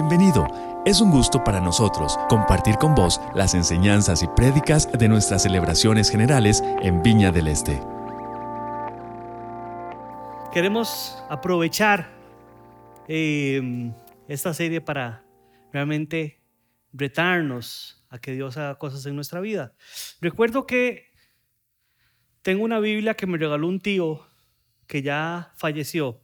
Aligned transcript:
Bienvenido. 0.00 0.46
Es 0.86 1.00
un 1.00 1.10
gusto 1.10 1.42
para 1.42 1.60
nosotros 1.60 2.16
compartir 2.28 2.76
con 2.76 2.94
vos 2.94 3.20
las 3.34 3.54
enseñanzas 3.54 4.22
y 4.22 4.28
prédicas 4.28 4.88
de 4.92 5.08
nuestras 5.08 5.42
celebraciones 5.42 6.08
generales 6.08 6.62
en 6.82 7.02
Viña 7.02 7.32
del 7.32 7.48
Este. 7.48 7.80
Queremos 10.52 11.20
aprovechar 11.28 12.12
eh, 13.08 13.90
esta 14.28 14.54
serie 14.54 14.80
para 14.80 15.24
realmente 15.72 16.40
retarnos 16.92 18.06
a 18.08 18.20
que 18.20 18.34
Dios 18.34 18.56
haga 18.56 18.78
cosas 18.78 19.04
en 19.06 19.16
nuestra 19.16 19.40
vida. 19.40 19.74
Recuerdo 20.20 20.64
que 20.64 21.08
tengo 22.42 22.62
una 22.62 22.78
Biblia 22.78 23.14
que 23.14 23.26
me 23.26 23.36
regaló 23.36 23.66
un 23.66 23.80
tío 23.80 24.24
que 24.86 25.02
ya 25.02 25.50
falleció. 25.56 26.20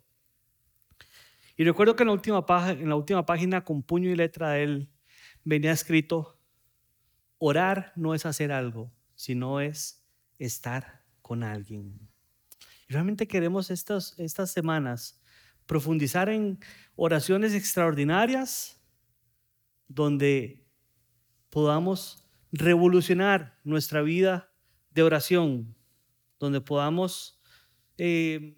Y 1.57 1.65
recuerdo 1.65 1.95
que 1.95 2.03
en 2.03 2.09
la 2.09 2.13
última, 2.15 2.45
en 2.71 2.89
la 2.89 2.97
última 2.97 3.27
página, 3.27 3.65
con 3.65 3.83
puño 3.83 4.11
y 4.11 4.17
letra 4.17 4.51
de 4.51 4.65
él, 4.65 4.91
venía 5.45 5.73
escrito, 5.73 6.39
orar 7.39 7.93
no 7.97 8.15
es 8.15 8.27
hacer 8.27 8.51
algo, 8.53 8.93
sino 9.15 9.61
es 9.61 10.05
estar 10.39 11.05
con 11.23 11.43
alguien. 11.43 12.09
Y 12.89 12.93
realmente 12.93 13.27
queremos 13.27 13.71
estas, 13.71 14.19
estas 14.19 14.51
semanas 14.51 15.21
profundizar 15.67 16.29
en 16.29 16.59
oraciones 16.97 17.55
extraordinarias 17.55 18.81
donde 19.89 20.67
podamos 21.51 22.27
revolucionar 22.53 23.59
nuestra 23.65 24.03
vida 24.03 24.53
de 24.91 25.03
oración, 25.03 25.77
donde 26.39 26.61
podamos 26.61 27.41
eh, 27.99 28.57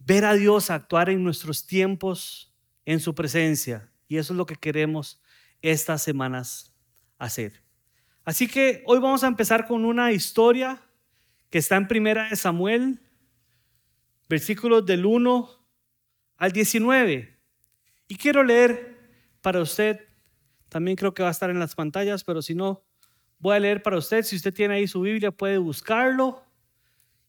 ver 0.00 0.24
a 0.24 0.34
Dios 0.34 0.70
actuar 0.70 1.10
en 1.10 1.22
nuestros 1.22 1.66
tiempos 1.66 2.52
en 2.84 3.00
su 3.00 3.14
presencia. 3.14 3.90
Y 4.08 4.16
eso 4.16 4.32
es 4.32 4.36
lo 4.36 4.46
que 4.46 4.56
queremos 4.56 5.20
estas 5.62 6.02
semanas 6.02 6.74
hacer. 7.18 7.62
Así 8.24 8.48
que 8.48 8.82
hoy 8.86 8.98
vamos 8.98 9.22
a 9.22 9.28
empezar 9.28 9.66
con 9.66 9.84
una 9.84 10.12
historia 10.12 10.82
que 11.50 11.58
está 11.58 11.76
en 11.76 11.88
Primera 11.88 12.28
de 12.28 12.36
Samuel, 12.36 13.00
versículos 14.28 14.84
del 14.86 15.06
1 15.06 15.50
al 16.36 16.52
19. 16.52 17.38
Y 18.08 18.16
quiero 18.16 18.42
leer 18.42 18.98
para 19.40 19.60
usted, 19.60 20.00
también 20.68 20.96
creo 20.96 21.14
que 21.14 21.22
va 21.22 21.28
a 21.28 21.32
estar 21.32 21.50
en 21.50 21.58
las 21.58 21.74
pantallas, 21.74 22.24
pero 22.24 22.42
si 22.42 22.54
no, 22.54 22.84
voy 23.38 23.56
a 23.56 23.60
leer 23.60 23.82
para 23.82 23.98
usted. 23.98 24.22
Si 24.22 24.36
usted 24.36 24.54
tiene 24.54 24.74
ahí 24.74 24.86
su 24.86 25.00
Biblia, 25.00 25.30
puede 25.30 25.58
buscarlo. 25.58 26.42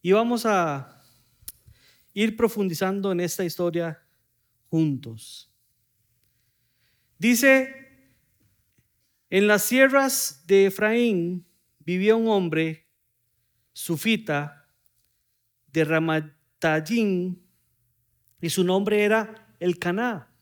Y 0.01 0.11
vamos 0.11 0.45
a 0.45 1.00
ir 2.13 2.35
profundizando 2.35 3.11
en 3.11 3.19
esta 3.19 3.43
historia 3.43 4.03
juntos. 4.69 5.51
Dice, 7.17 7.75
en 9.29 9.47
las 9.47 9.63
sierras 9.63 10.43
de 10.47 10.65
Efraín 10.65 11.45
vivía 11.79 12.15
un 12.15 12.27
hombre, 12.27 12.87
sufita, 13.73 14.67
de 15.67 15.85
Ramatayín, 15.85 17.41
y 18.41 18.49
su 18.49 18.63
nombre 18.63 19.03
era 19.03 19.55
Elcaná, 19.59 20.33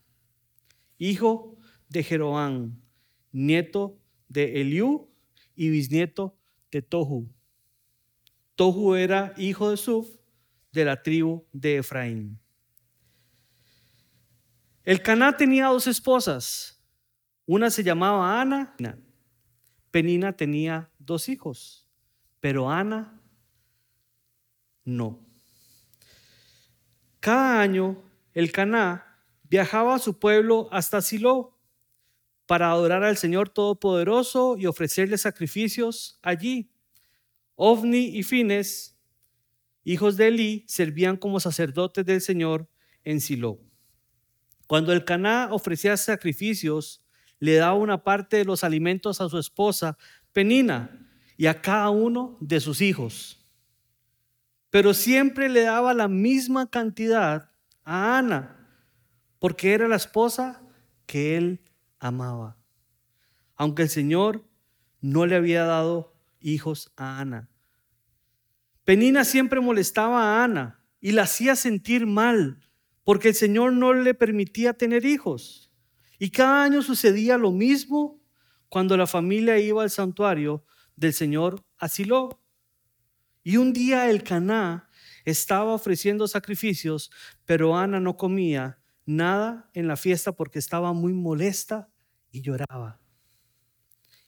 hijo 0.98 1.58
de 1.88 2.02
Jeroán, 2.02 2.82
nieto 3.30 4.00
de 4.28 4.60
Eliú 4.60 5.10
y 5.54 5.68
bisnieto 5.68 6.36
de 6.70 6.82
Tohu. 6.82 7.28
Tohu 8.54 8.94
era 8.94 9.34
hijo 9.36 9.70
de 9.70 9.76
Suf, 9.76 10.19
de 10.72 10.84
la 10.84 11.02
tribu 11.02 11.44
de 11.52 11.78
Efraín. 11.78 12.38
El 14.84 15.02
Caná 15.02 15.36
tenía 15.36 15.66
dos 15.66 15.86
esposas. 15.86 16.82
Una 17.46 17.70
se 17.70 17.82
llamaba 17.82 18.40
Ana. 18.40 18.74
Penina 19.90 20.32
tenía 20.32 20.90
dos 20.98 21.28
hijos, 21.28 21.88
pero 22.40 22.70
Ana 22.70 23.20
no. 24.84 25.20
Cada 27.20 27.60
año 27.60 28.02
el 28.32 28.52
Caná 28.52 29.18
viajaba 29.44 29.96
a 29.96 29.98
su 29.98 30.18
pueblo 30.18 30.68
hasta 30.70 31.02
Silo 31.02 31.58
para 32.46 32.70
adorar 32.70 33.04
al 33.04 33.16
Señor 33.16 33.48
Todopoderoso 33.48 34.56
y 34.56 34.66
ofrecerle 34.66 35.18
sacrificios 35.18 36.18
allí. 36.22 36.72
Ovni 37.54 38.06
y 38.16 38.22
Fines 38.22 38.99
hijos 39.84 40.16
de 40.16 40.28
Eli, 40.28 40.64
servían 40.66 41.16
como 41.16 41.40
sacerdotes 41.40 42.04
del 42.06 42.20
Señor 42.20 42.68
en 43.04 43.20
Silo. 43.20 43.60
Cuando 44.66 44.92
el 44.92 45.04
Caná 45.04 45.48
ofrecía 45.50 45.96
sacrificios, 45.96 47.04
le 47.38 47.56
daba 47.56 47.74
una 47.74 48.04
parte 48.04 48.36
de 48.36 48.44
los 48.44 48.62
alimentos 48.62 49.20
a 49.20 49.28
su 49.28 49.38
esposa 49.38 49.98
Penina 50.32 51.08
y 51.36 51.46
a 51.46 51.60
cada 51.60 51.90
uno 51.90 52.36
de 52.40 52.60
sus 52.60 52.80
hijos. 52.80 53.44
Pero 54.70 54.94
siempre 54.94 55.48
le 55.48 55.62
daba 55.62 55.94
la 55.94 56.06
misma 56.06 56.70
cantidad 56.70 57.50
a 57.82 58.18
Ana, 58.18 58.68
porque 59.40 59.72
era 59.72 59.88
la 59.88 59.96
esposa 59.96 60.62
que 61.06 61.36
él 61.36 61.60
amaba. 61.98 62.56
Aunque 63.56 63.82
el 63.82 63.88
Señor 63.88 64.44
no 65.00 65.26
le 65.26 65.34
había 65.34 65.64
dado 65.64 66.14
hijos 66.40 66.92
a 66.96 67.20
Ana. 67.20 67.49
Penina 68.90 69.24
siempre 69.24 69.60
molestaba 69.60 70.20
a 70.20 70.42
Ana 70.42 70.84
y 71.00 71.12
la 71.12 71.22
hacía 71.22 71.54
sentir 71.54 72.06
mal 72.06 72.68
porque 73.04 73.28
el 73.28 73.36
Señor 73.36 73.72
no 73.72 73.94
le 73.94 74.14
permitía 74.14 74.72
tener 74.72 75.04
hijos. 75.04 75.70
Y 76.18 76.30
cada 76.30 76.64
año 76.64 76.82
sucedía 76.82 77.38
lo 77.38 77.52
mismo 77.52 78.20
cuando 78.68 78.96
la 78.96 79.06
familia 79.06 79.60
iba 79.60 79.84
al 79.84 79.90
santuario 79.90 80.64
del 80.96 81.12
Señor 81.12 81.64
Asiló. 81.78 82.42
Y 83.44 83.58
un 83.58 83.72
día 83.72 84.10
el 84.10 84.24
Caná 84.24 84.90
estaba 85.24 85.72
ofreciendo 85.72 86.26
sacrificios, 86.26 87.12
pero 87.44 87.76
Ana 87.76 88.00
no 88.00 88.16
comía 88.16 88.80
nada 89.06 89.70
en 89.72 89.86
la 89.86 89.96
fiesta 89.96 90.32
porque 90.32 90.58
estaba 90.58 90.92
muy 90.92 91.12
molesta 91.12 91.88
y 92.32 92.42
lloraba. 92.42 92.98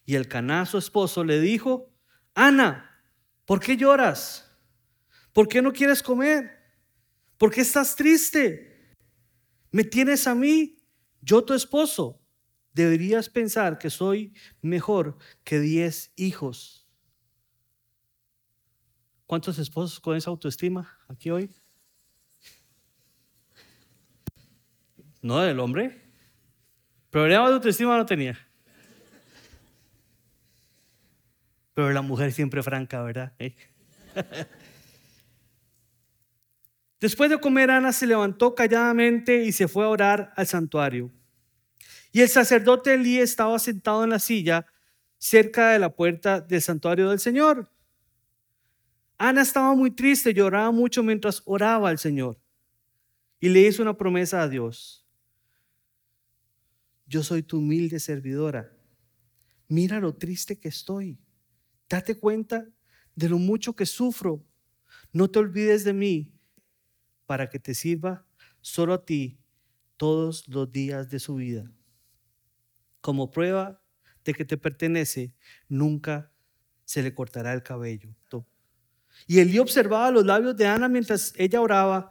Y 0.04 0.14
el 0.14 0.28
Caná, 0.28 0.66
su 0.66 0.78
esposo, 0.78 1.24
le 1.24 1.40
dijo, 1.40 1.90
Ana, 2.36 3.02
¿por 3.44 3.58
qué 3.58 3.76
lloras? 3.76 4.50
¿Por 5.32 5.48
qué 5.48 5.62
no 5.62 5.72
quieres 5.72 6.02
comer? 6.02 6.58
¿Por 7.38 7.50
qué 7.50 7.62
estás 7.62 7.96
triste? 7.96 8.94
¿Me 9.70 9.84
tienes 9.84 10.26
a 10.26 10.34
mí? 10.34 10.76
Yo 11.20 11.44
tu 11.44 11.54
esposo. 11.54 12.20
Deberías 12.74 13.28
pensar 13.28 13.78
que 13.78 13.90
soy 13.90 14.34
mejor 14.60 15.16
que 15.44 15.58
diez 15.58 16.12
hijos. 16.16 16.88
¿Cuántos 19.26 19.58
esposos 19.58 20.00
con 20.00 20.16
esa 20.16 20.30
autoestima 20.30 20.98
aquí 21.08 21.30
hoy? 21.30 21.50
No 25.22 25.40
del 25.40 25.60
hombre. 25.60 26.02
Problema 27.10 27.48
de 27.48 27.54
autoestima 27.54 27.96
no 27.96 28.04
tenía. 28.04 28.38
Pero 31.74 31.90
la 31.92 32.02
mujer 32.02 32.32
siempre 32.32 32.62
franca, 32.62 33.02
¿verdad? 33.02 33.32
Después 37.02 37.28
de 37.28 37.40
comer, 37.40 37.68
Ana 37.68 37.92
se 37.92 38.06
levantó 38.06 38.54
calladamente 38.54 39.44
y 39.44 39.50
se 39.50 39.66
fue 39.66 39.84
a 39.84 39.88
orar 39.88 40.32
al 40.36 40.46
santuario. 40.46 41.10
Y 42.12 42.20
el 42.20 42.28
sacerdote 42.28 42.94
Elí 42.94 43.18
estaba 43.18 43.58
sentado 43.58 44.04
en 44.04 44.10
la 44.10 44.20
silla 44.20 44.66
cerca 45.18 45.70
de 45.70 45.80
la 45.80 45.92
puerta 45.96 46.40
del 46.40 46.62
santuario 46.62 47.10
del 47.10 47.18
Señor. 47.18 47.68
Ana 49.18 49.42
estaba 49.42 49.74
muy 49.74 49.90
triste, 49.90 50.32
lloraba 50.32 50.70
mucho 50.70 51.02
mientras 51.02 51.42
oraba 51.44 51.88
al 51.88 51.98
Señor. 51.98 52.40
Y 53.40 53.48
le 53.48 53.62
hizo 53.62 53.82
una 53.82 53.98
promesa 53.98 54.40
a 54.40 54.48
Dios. 54.48 55.04
Yo 57.06 57.24
soy 57.24 57.42
tu 57.42 57.58
humilde 57.58 57.98
servidora. 57.98 58.70
Mira 59.66 59.98
lo 59.98 60.14
triste 60.14 60.56
que 60.60 60.68
estoy. 60.68 61.18
Date 61.88 62.14
cuenta 62.14 62.64
de 63.16 63.28
lo 63.28 63.38
mucho 63.38 63.74
que 63.74 63.86
sufro. 63.86 64.46
No 65.12 65.28
te 65.28 65.40
olvides 65.40 65.82
de 65.82 65.94
mí 65.94 66.32
para 67.32 67.48
que 67.48 67.58
te 67.58 67.72
sirva 67.72 68.26
solo 68.60 68.92
a 68.92 69.06
ti 69.06 69.40
todos 69.96 70.46
los 70.48 70.70
días 70.70 71.08
de 71.08 71.18
su 71.18 71.36
vida. 71.36 71.72
Como 73.00 73.30
prueba 73.30 73.82
de 74.22 74.34
que 74.34 74.44
te 74.44 74.58
pertenece, 74.58 75.34
nunca 75.66 76.30
se 76.84 77.02
le 77.02 77.14
cortará 77.14 77.54
el 77.54 77.62
cabello. 77.62 78.14
Y 79.26 79.38
Elí 79.38 79.58
observaba 79.58 80.10
los 80.10 80.26
labios 80.26 80.54
de 80.58 80.66
Ana 80.66 80.90
mientras 80.90 81.32
ella 81.38 81.62
oraba, 81.62 82.10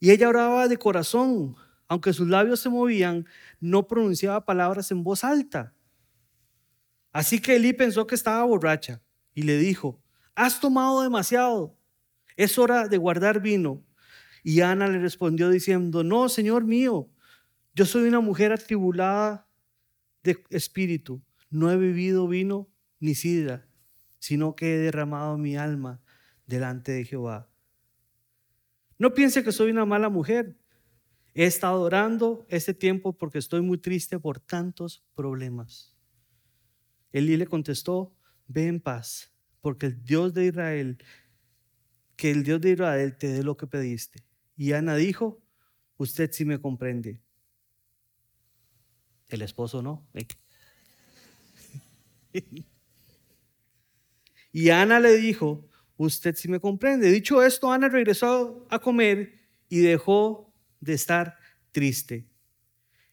y 0.00 0.10
ella 0.10 0.28
oraba 0.28 0.66
de 0.66 0.76
corazón, 0.76 1.54
aunque 1.86 2.12
sus 2.12 2.26
labios 2.26 2.58
se 2.58 2.68
movían, 2.68 3.28
no 3.60 3.86
pronunciaba 3.86 4.44
palabras 4.44 4.90
en 4.90 5.04
voz 5.04 5.22
alta. 5.22 5.72
Así 7.12 7.40
que 7.40 7.54
Elí 7.54 7.74
pensó 7.74 8.08
que 8.08 8.16
estaba 8.16 8.42
borracha 8.42 9.00
y 9.34 9.42
le 9.42 9.56
dijo, 9.56 10.02
has 10.34 10.58
tomado 10.58 11.02
demasiado, 11.02 11.78
es 12.34 12.58
hora 12.58 12.88
de 12.88 12.96
guardar 12.96 13.40
vino. 13.40 13.84
Y 14.42 14.60
Ana 14.60 14.88
le 14.88 14.98
respondió 14.98 15.50
diciendo, 15.50 16.04
no, 16.04 16.28
Señor 16.28 16.64
mío, 16.64 17.10
Yo 17.74 17.86
soy 17.86 18.08
una 18.08 18.20
mujer 18.20 18.52
atribulada 18.52 19.48
de 20.24 20.42
espíritu. 20.50 21.22
No 21.48 21.70
he 21.70 21.76
bebido 21.76 22.26
vino 22.26 22.68
ni 22.98 23.14
sidra, 23.14 23.68
sino 24.18 24.56
que 24.56 24.74
he 24.74 24.78
derramado 24.78 25.38
mi 25.38 25.56
alma 25.56 26.02
delante 26.46 26.92
de 26.92 27.04
Jehová. 27.04 27.48
No 28.98 29.14
piense 29.14 29.44
que 29.44 29.52
soy 29.52 29.70
una 29.70 29.86
mala 29.86 30.08
mujer. 30.08 30.58
He 31.34 31.44
estado 31.44 31.82
orando 31.82 32.46
este 32.48 32.74
tiempo 32.74 33.16
porque 33.16 33.38
estoy 33.38 33.60
muy 33.60 33.78
triste 33.78 34.18
por 34.18 34.40
tantos 34.40 35.04
problemas. 35.14 35.96
Elí 37.12 37.36
le 37.36 37.46
contestó, 37.46 38.12
ve 38.48 38.66
en 38.66 38.80
paz, 38.80 39.32
porque 39.60 39.86
el 39.86 40.04
Dios 40.04 40.34
de 40.34 40.46
Israel, 40.46 40.98
que 42.16 42.32
el 42.32 42.42
Dios 42.42 42.60
de 42.60 42.72
Israel 42.72 43.16
te 43.16 43.28
dé 43.28 43.44
lo 43.44 43.56
que 43.56 43.68
pediste. 43.68 44.24
Y 44.58 44.72
Ana 44.72 44.96
dijo, 44.96 45.40
usted 45.98 46.32
sí 46.32 46.44
me 46.44 46.60
comprende. 46.60 47.22
El 49.28 49.42
esposo 49.42 49.80
no. 49.82 50.04
y 54.52 54.70
Ana 54.70 54.98
le 54.98 55.16
dijo, 55.16 55.64
usted 55.96 56.34
sí 56.34 56.48
me 56.48 56.58
comprende. 56.58 57.08
Dicho 57.08 57.40
esto, 57.44 57.70
Ana 57.70 57.88
regresó 57.88 58.66
a 58.68 58.80
comer 58.80 59.32
y 59.68 59.78
dejó 59.78 60.52
de 60.80 60.94
estar 60.94 61.38
triste. 61.70 62.26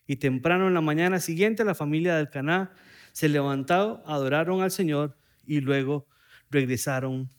Y 0.07 0.15
temprano 0.15 0.67
en 0.67 0.73
la 0.73 0.81
mañana 0.81 1.19
siguiente 1.19 1.63
la 1.63 1.75
familia 1.75 2.15
del 2.15 2.31
Caná 2.31 2.73
se 3.11 3.29
levantó, 3.29 4.01
adoraron 4.07 4.63
al 4.63 4.71
Señor 4.71 5.15
y 5.45 5.59
luego 5.59 6.07
regresaron 6.49 7.31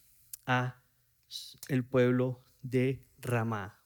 a 0.46 0.80
el 1.66 1.84
pueblo 1.84 2.44
de 2.62 3.04
Ramá. 3.18 3.85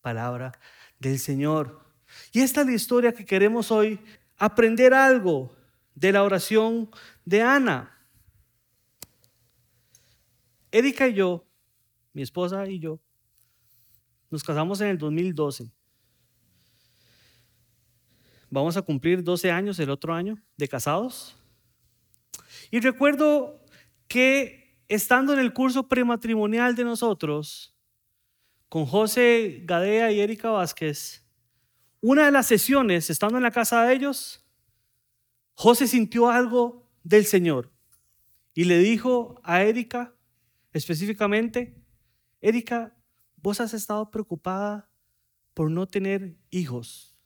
Palabra 0.00 0.52
del 0.98 1.18
Señor. 1.18 1.80
Y 2.32 2.40
esta 2.40 2.62
es 2.62 2.66
la 2.66 2.72
historia 2.72 3.12
que 3.12 3.24
queremos 3.24 3.70
hoy 3.70 4.00
aprender 4.36 4.94
algo 4.94 5.54
de 5.94 6.12
la 6.12 6.22
oración 6.22 6.90
de 7.24 7.42
Ana. 7.42 7.96
Erika 10.72 11.08
y 11.08 11.14
yo, 11.14 11.44
mi 12.12 12.22
esposa 12.22 12.66
y 12.66 12.78
yo, 12.78 13.00
nos 14.30 14.42
casamos 14.44 14.80
en 14.80 14.88
el 14.88 14.98
2012. 14.98 15.70
Vamos 18.48 18.76
a 18.76 18.82
cumplir 18.82 19.22
12 19.22 19.50
años 19.50 19.78
el 19.78 19.90
otro 19.90 20.14
año 20.14 20.38
de 20.56 20.68
casados. 20.68 21.36
Y 22.70 22.80
recuerdo 22.80 23.64
que 24.08 24.76
estando 24.88 25.32
en 25.32 25.38
el 25.38 25.52
curso 25.52 25.86
prematrimonial 25.86 26.74
de 26.74 26.84
nosotros, 26.84 27.74
con 28.70 28.86
José 28.86 29.62
Gadea 29.64 30.12
y 30.12 30.20
Erika 30.20 30.48
Vázquez, 30.48 31.26
una 32.00 32.26
de 32.26 32.30
las 32.30 32.46
sesiones, 32.46 33.10
estando 33.10 33.36
en 33.36 33.42
la 33.42 33.50
casa 33.50 33.84
de 33.84 33.92
ellos, 33.92 34.46
José 35.54 35.88
sintió 35.88 36.30
algo 36.30 36.88
del 37.02 37.26
Señor 37.26 37.72
y 38.54 38.64
le 38.64 38.78
dijo 38.78 39.40
a 39.42 39.62
Erika, 39.64 40.14
específicamente, 40.72 41.82
Erika, 42.40 42.96
vos 43.36 43.60
has 43.60 43.74
estado 43.74 44.08
preocupada 44.08 44.88
por 45.52 45.68
no 45.68 45.88
tener 45.88 46.36
hijos. 46.50 47.18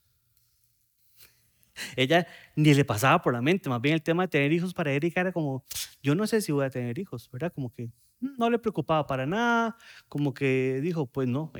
Ella 1.95 2.25
ni 2.55 2.73
le 2.73 2.85
pasaba 2.85 3.21
por 3.21 3.33
la 3.33 3.41
mente, 3.43 3.69
más 3.69 3.81
bien 3.81 3.93
el 3.93 4.01
tema 4.01 4.23
de 4.23 4.29
tener 4.29 4.51
hijos 4.51 4.73
para 4.73 4.91
Erika 4.91 5.21
era 5.21 5.31
como, 5.31 5.63
yo 6.01 6.15
no 6.15 6.25
sé 6.25 6.41
si 6.41 6.51
voy 6.51 6.65
a 6.65 6.71
tener 6.71 6.97
hijos, 6.97 7.29
¿verdad? 7.31 7.53
Como 7.53 7.71
que 7.71 7.91
no 8.37 8.49
le 8.49 8.59
preocupaba 8.59 9.05
para 9.07 9.25
nada, 9.25 9.77
como 10.07 10.33
que 10.33 10.79
dijo, 10.81 11.05
pues 11.05 11.27
no. 11.27 11.51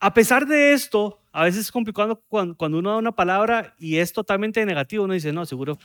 A 0.00 0.14
pesar 0.14 0.46
de 0.46 0.72
esto, 0.72 1.22
a 1.32 1.44
veces 1.44 1.62
es 1.62 1.72
complicado 1.72 2.22
cuando, 2.28 2.56
cuando 2.56 2.78
uno 2.78 2.90
da 2.90 2.96
una 2.96 3.12
palabra 3.12 3.74
y 3.78 3.96
es 3.96 4.12
totalmente 4.12 4.64
negativo, 4.66 5.04
uno 5.04 5.14
dice, 5.14 5.32
no, 5.32 5.46
seguro 5.46 5.78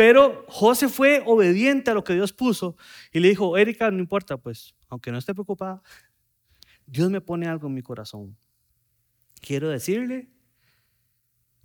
pero 0.00 0.46
José 0.48 0.88
fue 0.88 1.22
obediente 1.26 1.90
a 1.90 1.94
lo 1.94 2.04
que 2.04 2.14
Dios 2.14 2.32
puso 2.32 2.74
y 3.12 3.20
le 3.20 3.28
dijo, 3.28 3.58
Erika, 3.58 3.90
no 3.90 3.98
importa, 3.98 4.38
pues, 4.38 4.74
aunque 4.88 5.12
no 5.12 5.18
esté 5.18 5.34
preocupada, 5.34 5.82
Dios 6.86 7.10
me 7.10 7.20
pone 7.20 7.46
algo 7.46 7.66
en 7.66 7.74
mi 7.74 7.82
corazón. 7.82 8.34
Quiero 9.42 9.68
decirle 9.68 10.30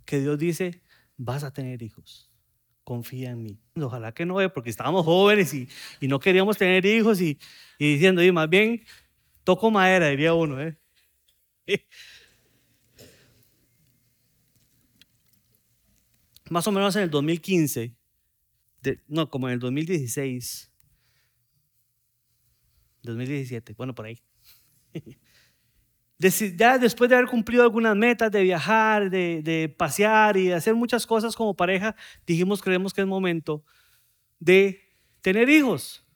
que 0.04 0.20
Dios 0.20 0.38
dice, 0.38 0.82
vas 1.16 1.44
a 1.44 1.52
tener 1.52 1.82
hijos, 1.82 2.25
confía 2.86 3.30
en 3.32 3.42
mí. 3.42 3.58
Ojalá 3.74 4.14
que 4.14 4.24
no, 4.24 4.36
porque 4.54 4.70
estábamos 4.70 5.04
jóvenes 5.04 5.52
y, 5.52 5.68
no 6.02 6.20
queríamos 6.20 6.56
tener 6.56 6.86
hijos 6.86 7.20
y, 7.20 7.36
diciendo, 7.80 8.22
y 8.22 8.30
más 8.30 8.48
bien, 8.48 8.84
toco 9.42 9.72
madera, 9.72 10.08
diría 10.08 10.34
uno. 10.34 10.62
¿eh? 10.62 10.78
Más 16.48 16.64
o 16.68 16.72
menos 16.72 16.94
en 16.94 17.02
el 17.02 17.10
2015, 17.10 17.96
no, 19.08 19.28
como 19.30 19.48
en 19.48 19.54
el 19.54 19.58
2016, 19.58 20.70
2017, 23.02 23.74
bueno, 23.74 23.96
por 23.96 24.06
ahí. 24.06 24.22
Ya 26.18 26.78
después 26.78 27.10
de 27.10 27.16
haber 27.16 27.28
cumplido 27.28 27.62
algunas 27.62 27.94
metas 27.94 28.30
de 28.32 28.42
viajar, 28.42 29.10
de, 29.10 29.42
de, 29.42 29.68
pasear 29.68 30.36
y 30.36 30.46
de 30.46 30.54
hacer 30.54 30.74
muchas 30.74 31.06
cosas 31.06 31.36
como 31.36 31.54
pareja, 31.54 31.94
dijimos, 32.26 32.62
creemos 32.62 32.94
que 32.94 33.02
es 33.02 33.06
momento 33.06 33.64
de 34.38 34.80
tener 35.20 35.50
hijos. 35.50 36.06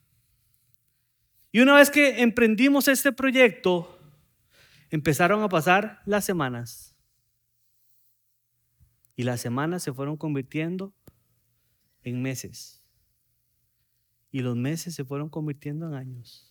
Y 1.53 1.61
una 1.61 1.75
vez 1.75 1.91
que 1.91 2.23
emprendimos 2.23 2.89
este 2.89 3.13
proyecto, 3.13 3.99
empezaron 4.91 5.43
a 5.43 5.49
pasar 5.49 6.01
las 6.07 6.25
semanas. 6.25 6.97
Y 9.17 9.25
las 9.25 9.41
semanas 9.41 9.83
se 9.83 9.93
fueron 9.93 10.17
convirtiendo 10.17 10.95
en 12.03 12.23
meses. 12.23 12.83
Y 14.31 14.41
los 14.41 14.57
meses 14.57 14.95
se 14.95 15.05
fueron 15.05 15.29
convirtiendo 15.29 15.89
en 15.89 15.95
años. 15.95 16.50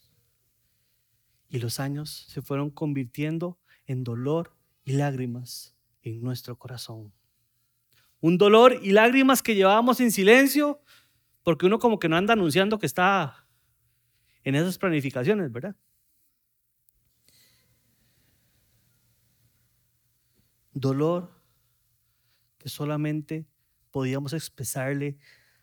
Y 1.50 1.60
los 1.60 1.80
años 1.80 2.28
se 2.30 2.42
fueron 2.42 2.70
convirtiendo 2.70 3.60
en 3.86 4.04
dolor 4.04 4.56
y 4.84 4.94
lágrimas 4.94 5.76
en 6.04 6.22
nuestro 6.22 6.58
corazón. 6.58 7.12
Un 8.22 8.38
dolor 8.38 8.80
y 8.82 8.92
lágrimas 8.92 9.42
que 9.42 9.56
llevábamos 9.56 10.00
en 10.00 10.12
silencio 10.12 10.82
porque 11.44 11.66
uno 11.66 11.80
como 11.80 12.00
que 12.00 12.10
no 12.10 12.18
anda 12.18 12.34
anunciando 12.34 12.78
que 12.78 12.86
está 12.86 13.48
en 14.44 14.56
esas 14.56 14.78
planificaciones, 14.78 15.52
¿verdad? 15.52 15.76
Dolor 20.74 21.32
que 22.58 22.70
solamente 22.70 23.48
podíamos 23.90 24.34
expresarle 24.34 25.18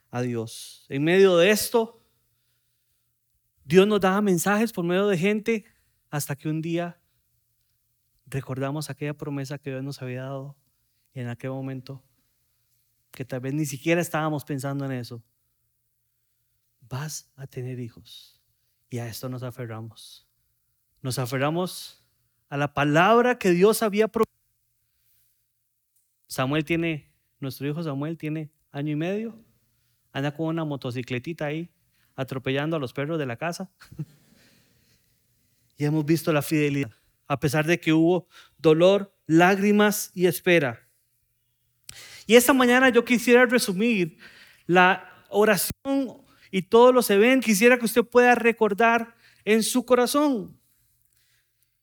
a 0.09 0.21
Dios. 0.21 0.85
En 0.89 1.03
medio 1.03 1.37
de 1.37 1.51
esto, 1.51 2.03
Dios 3.63 3.87
nos 3.87 4.01
daba 4.01 4.21
mensajes 4.21 4.73
por 4.73 4.83
medio 4.83 5.07
de 5.07 5.17
gente 5.17 5.65
hasta 6.09 6.35
que 6.35 6.49
un 6.49 6.61
día 6.61 6.99
recordamos 8.25 8.89
aquella 8.89 9.13
promesa 9.13 9.57
que 9.57 9.69
Dios 9.71 9.83
nos 9.83 10.01
había 10.01 10.23
dado 10.23 10.57
en 11.13 11.27
aquel 11.27 11.51
momento, 11.51 12.03
que 13.11 13.25
tal 13.25 13.39
vez 13.39 13.53
ni 13.53 13.65
siquiera 13.65 14.01
estábamos 14.01 14.43
pensando 14.45 14.85
en 14.85 14.91
eso. 14.91 15.23
Vas 16.81 17.31
a 17.35 17.47
tener 17.47 17.79
hijos. 17.79 18.41
Y 18.89 18.99
a 18.99 19.07
esto 19.07 19.27
nos 19.27 19.43
aferramos. 19.43 20.27
Nos 21.01 21.19
aferramos 21.19 22.05
a 22.49 22.57
la 22.57 22.73
palabra 22.73 23.37
que 23.37 23.51
Dios 23.51 23.83
había 23.83 24.07
prometido. 24.07 24.27
Samuel 26.27 26.63
tiene, 26.63 27.11
nuestro 27.39 27.67
hijo 27.67 27.83
Samuel 27.83 28.17
tiene 28.17 28.51
año 28.71 28.91
y 28.91 28.95
medio 28.95 29.47
anda 30.17 30.31
con 30.31 30.47
una 30.47 30.65
motocicletita 30.65 31.45
ahí, 31.45 31.69
atropellando 32.15 32.75
a 32.77 32.79
los 32.79 32.91
perros 32.91 33.19
de 33.19 33.27
la 33.27 33.37
casa. 33.37 33.69
y 35.77 35.85
hemos 35.85 36.05
visto 36.05 36.33
la 36.33 36.41
fidelidad, 36.41 36.91
a 37.27 37.39
pesar 37.39 37.65
de 37.65 37.79
que 37.79 37.93
hubo 37.93 38.27
dolor, 38.57 39.15
lágrimas 39.27 40.11
y 40.13 40.25
espera. 40.25 40.87
Y 42.25 42.35
esta 42.35 42.53
mañana 42.53 42.89
yo 42.89 43.05
quisiera 43.05 43.45
resumir 43.45 44.17
la 44.65 45.09
oración 45.29 46.25
y 46.51 46.63
todos 46.63 46.93
los 46.93 47.09
eventos. 47.09 47.45
Quisiera 47.45 47.77
que 47.77 47.85
usted 47.85 48.03
pueda 48.03 48.35
recordar 48.35 49.15
en 49.45 49.63
su 49.63 49.85
corazón. 49.85 50.59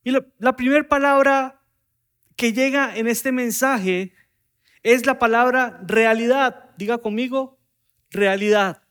Y 0.03 0.11
la 0.11 0.57
primera 0.57 0.87
palabra 0.87 1.63
que 2.37 2.53
llega 2.53 2.97
en 2.97 3.07
este 3.07 3.33
mensaje 3.33 4.13
es 4.83 5.07
la 5.07 5.19
palabra 5.19 5.81
realidad. 5.87 6.71
Diga 6.77 6.99
conmigo, 6.99 7.59
realidad. 8.11 8.84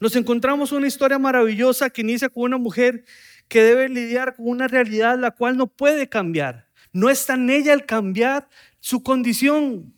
Nos 0.00 0.14
encontramos 0.14 0.72
una 0.72 0.86
historia 0.86 1.18
maravillosa 1.18 1.90
que 1.90 2.02
inicia 2.02 2.28
con 2.28 2.44
una 2.44 2.58
mujer 2.58 3.04
que 3.48 3.62
debe 3.62 3.88
lidiar 3.88 4.36
con 4.36 4.48
una 4.48 4.68
realidad 4.68 5.18
la 5.18 5.32
cual 5.32 5.56
no 5.56 5.66
puede 5.66 6.08
cambiar. 6.08 6.68
No 6.92 7.10
está 7.10 7.34
en 7.34 7.50
ella 7.50 7.72
el 7.72 7.84
cambiar 7.84 8.48
su 8.80 9.02
condición. 9.02 9.94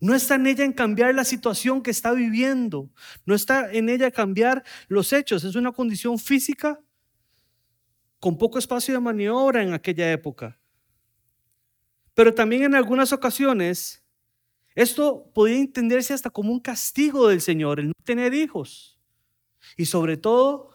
No 0.00 0.14
está 0.14 0.34
en 0.34 0.46
ella 0.46 0.64
en 0.64 0.72
cambiar 0.72 1.14
la 1.14 1.24
situación 1.24 1.82
que 1.82 1.90
está 1.90 2.12
viviendo. 2.12 2.90
No 3.24 3.34
está 3.34 3.72
en 3.72 3.88
ella 3.88 4.10
cambiar 4.10 4.64
los 4.88 5.12
hechos. 5.12 5.44
Es 5.44 5.54
una 5.54 5.72
condición 5.72 6.18
física 6.18 6.80
con 8.20 8.36
poco 8.36 8.58
espacio 8.58 8.94
de 8.94 9.00
maniobra 9.00 9.62
en 9.62 9.72
aquella 9.72 10.10
época. 10.10 10.58
Pero 12.14 12.34
también 12.34 12.64
en 12.64 12.74
algunas 12.74 13.12
ocasiones 13.12 14.03
esto 14.74 15.30
podía 15.32 15.58
entenderse 15.58 16.14
hasta 16.14 16.30
como 16.30 16.52
un 16.52 16.60
castigo 16.60 17.28
del 17.28 17.40
Señor, 17.40 17.80
el 17.80 17.88
no 17.88 17.94
tener 18.04 18.34
hijos. 18.34 18.98
Y 19.76 19.86
sobre 19.86 20.16
todo, 20.16 20.70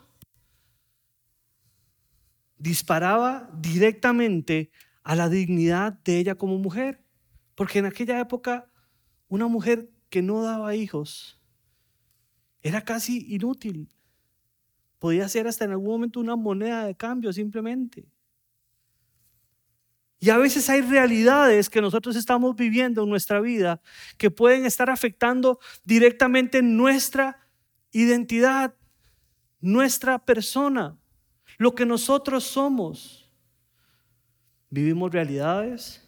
disparaba 2.57 3.49
directamente 3.57 4.71
a 5.03 5.15
la 5.15 5.29
dignidad 5.29 5.93
de 6.03 6.19
ella 6.19 6.35
como 6.35 6.57
mujer. 6.57 7.03
Porque 7.55 7.79
en 7.79 7.85
aquella 7.85 8.19
época, 8.19 8.71
una 9.27 9.47
mujer 9.47 9.89
que 10.09 10.21
no 10.21 10.43
daba 10.43 10.75
hijos 10.75 11.41
era 12.61 12.83
casi 12.83 13.25
inútil. 13.33 13.89
Podía 14.97 15.27
ser 15.29 15.47
hasta 15.47 15.65
en 15.65 15.71
algún 15.71 15.89
momento 15.89 16.19
una 16.19 16.35
moneda 16.35 16.85
de 16.85 16.95
cambio 16.95 17.31
simplemente. 17.31 18.05
Y 20.19 20.29
a 20.29 20.37
veces 20.37 20.69
hay 20.69 20.81
realidades 20.81 21.69
que 21.69 21.81
nosotros 21.81 22.15
estamos 22.15 22.55
viviendo 22.55 23.03
en 23.03 23.09
nuestra 23.09 23.39
vida 23.39 23.81
que 24.17 24.29
pueden 24.29 24.65
estar 24.65 24.89
afectando 24.89 25.59
directamente 25.85 26.61
nuestra 26.61 27.39
identidad, 27.91 28.75
nuestra 29.61 30.19
persona, 30.19 30.97
lo 31.57 31.73
que 31.73 31.85
nosotros 31.85 32.43
somos. 32.43 33.31
Vivimos 34.69 35.11
realidades, 35.11 36.07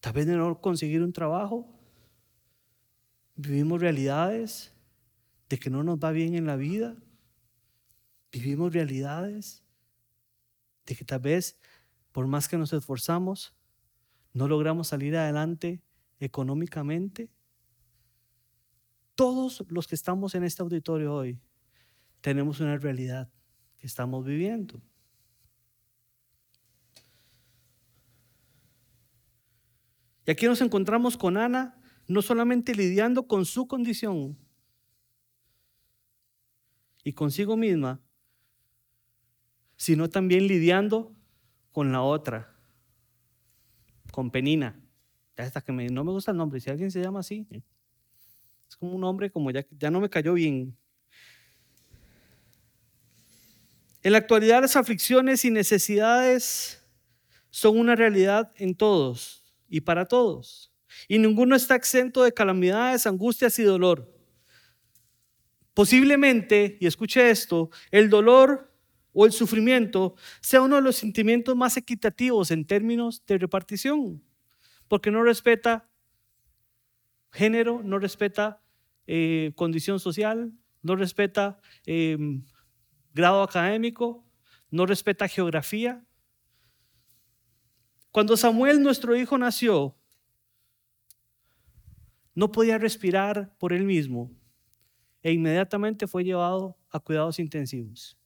tal 0.00 0.12
vez 0.12 0.26
de 0.26 0.36
no 0.36 0.60
conseguir 0.60 1.02
un 1.02 1.12
trabajo. 1.12 1.68
Vivimos 3.34 3.80
realidades 3.80 4.72
de 5.48 5.58
que 5.58 5.70
no 5.70 5.82
nos 5.82 5.98
va 5.98 6.12
bien 6.12 6.34
en 6.34 6.46
la 6.46 6.56
vida. 6.56 6.96
Vivimos 8.30 8.72
realidades 8.72 9.64
de 10.86 10.94
que 10.94 11.04
tal 11.04 11.20
vez 11.20 11.58
por 12.16 12.26
más 12.26 12.48
que 12.48 12.56
nos 12.56 12.72
esforzamos, 12.72 13.54
no 14.32 14.48
logramos 14.48 14.88
salir 14.88 15.14
adelante 15.18 15.82
económicamente. 16.18 17.30
Todos 19.14 19.62
los 19.68 19.86
que 19.86 19.96
estamos 19.96 20.34
en 20.34 20.42
este 20.42 20.62
auditorio 20.62 21.14
hoy 21.14 21.38
tenemos 22.22 22.60
una 22.60 22.78
realidad 22.78 23.30
que 23.76 23.86
estamos 23.86 24.24
viviendo. 24.24 24.80
Y 30.24 30.30
aquí 30.30 30.46
nos 30.46 30.62
encontramos 30.62 31.18
con 31.18 31.36
Ana, 31.36 31.78
no 32.08 32.22
solamente 32.22 32.74
lidiando 32.74 33.28
con 33.28 33.44
su 33.44 33.68
condición 33.68 34.38
y 37.04 37.12
consigo 37.12 37.58
misma, 37.58 38.00
sino 39.76 40.08
también 40.08 40.46
lidiando 40.46 41.14
con 41.76 41.92
la 41.92 42.00
otra, 42.00 42.50
con 44.10 44.30
Penina. 44.30 44.80
Hasta 45.36 45.60
que 45.60 45.72
no 45.72 46.04
me 46.04 46.10
gusta 46.10 46.30
el 46.30 46.38
nombre, 46.38 46.58
si 46.58 46.70
alguien 46.70 46.90
se 46.90 47.02
llama 47.02 47.20
así, 47.20 47.46
es 47.50 48.76
como 48.76 48.94
un 48.94 49.02
nombre 49.02 49.30
como 49.30 49.50
ya, 49.50 49.62
ya 49.78 49.90
no 49.90 50.00
me 50.00 50.08
cayó 50.08 50.32
bien. 50.32 50.74
En 54.02 54.12
la 54.12 54.16
actualidad 54.16 54.62
las 54.62 54.74
aflicciones 54.74 55.44
y 55.44 55.50
necesidades 55.50 56.82
son 57.50 57.78
una 57.78 57.94
realidad 57.94 58.54
en 58.56 58.74
todos 58.74 59.44
y 59.68 59.82
para 59.82 60.06
todos. 60.06 60.72
Y 61.08 61.18
ninguno 61.18 61.56
está 61.56 61.74
exento 61.74 62.22
de 62.22 62.32
calamidades, 62.32 63.06
angustias 63.06 63.58
y 63.58 63.64
dolor. 63.64 64.18
Posiblemente, 65.74 66.78
y 66.80 66.86
escuche 66.86 67.28
esto, 67.28 67.68
el 67.90 68.08
dolor 68.08 68.74
o 69.18 69.24
el 69.24 69.32
sufrimiento 69.32 70.14
sea 70.42 70.60
uno 70.60 70.76
de 70.76 70.82
los 70.82 70.96
sentimientos 70.96 71.56
más 71.56 71.78
equitativos 71.78 72.50
en 72.50 72.66
términos 72.66 73.24
de 73.24 73.38
repartición, 73.38 74.22
porque 74.88 75.10
no 75.10 75.22
respeta 75.22 75.88
género, 77.32 77.80
no 77.82 77.98
respeta 77.98 78.62
eh, 79.06 79.52
condición 79.56 80.00
social, 80.00 80.52
no 80.82 80.96
respeta 80.96 81.58
em, 81.86 82.44
grado 83.14 83.42
académico, 83.42 84.22
no 84.70 84.84
respeta 84.84 85.28
geografía. 85.28 86.04
Cuando 88.10 88.36
Samuel, 88.36 88.82
nuestro 88.82 89.16
hijo, 89.16 89.38
nació, 89.38 89.96
no 92.34 92.52
podía 92.52 92.76
respirar 92.76 93.56
por 93.56 93.72
él 93.72 93.84
mismo 93.84 94.30
e 95.22 95.32
inmediatamente 95.32 96.06
fue 96.06 96.22
llevado 96.22 96.76
a 96.90 97.00
cuidados 97.00 97.38
intensivos 97.38 98.18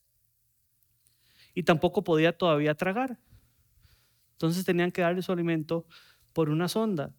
y 1.55 1.63
tampoco 1.63 2.05
podía 2.05 2.37
todavía 2.37 2.75
tragar. 2.75 3.19
Entonces 4.33 4.65
tenían 4.65 4.93
que 4.93 5.03
darle 5.03 5.23
su 5.23 5.33
alimento 5.33 5.87
por 6.33 6.49
una 6.49 6.69
sonda. 6.69 7.15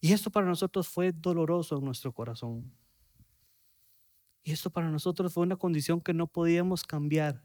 Y 0.00 0.12
esto 0.12 0.30
para 0.30 0.46
nosotros 0.46 0.88
fue 0.88 1.12
doloroso 1.12 1.76
en 1.78 1.84
nuestro 1.84 2.12
corazón. 2.12 2.72
Y 4.42 4.52
esto 4.52 4.70
para 4.70 4.90
nosotros 4.90 5.34
fue 5.34 5.42
una 5.42 5.56
condición 5.56 6.00
que 6.00 6.14
no 6.14 6.26
podíamos 6.26 6.84
cambiar. 6.84 7.44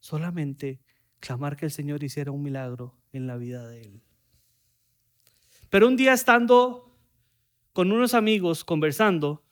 Solamente 0.00 0.80
clamar 1.20 1.56
que 1.56 1.64
el 1.64 1.70
Señor 1.70 2.04
hiciera 2.04 2.30
un 2.30 2.42
milagro 2.42 2.98
en 3.12 3.26
la 3.26 3.36
vida 3.36 3.66
de 3.66 3.80
él. 3.80 4.02
Pero 5.70 5.88
un 5.88 5.96
día 5.96 6.12
estando 6.12 6.94
con 7.72 7.90
unos 7.90 8.12
amigos 8.12 8.64
conversando, 8.64 9.45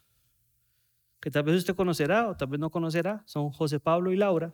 que 1.25 1.31
tal 1.31 1.43
vez 1.43 1.57
usted 1.57 1.75
conocerá 1.75 2.29
o 2.29 2.37
tal 2.37 2.49
vez 2.49 2.61
no 2.61 2.69
conocerá, 2.69 3.23
son 3.25 3.49
José 3.49 3.81
Pablo 3.81 4.13
y 4.13 4.17
Laura 4.19 4.51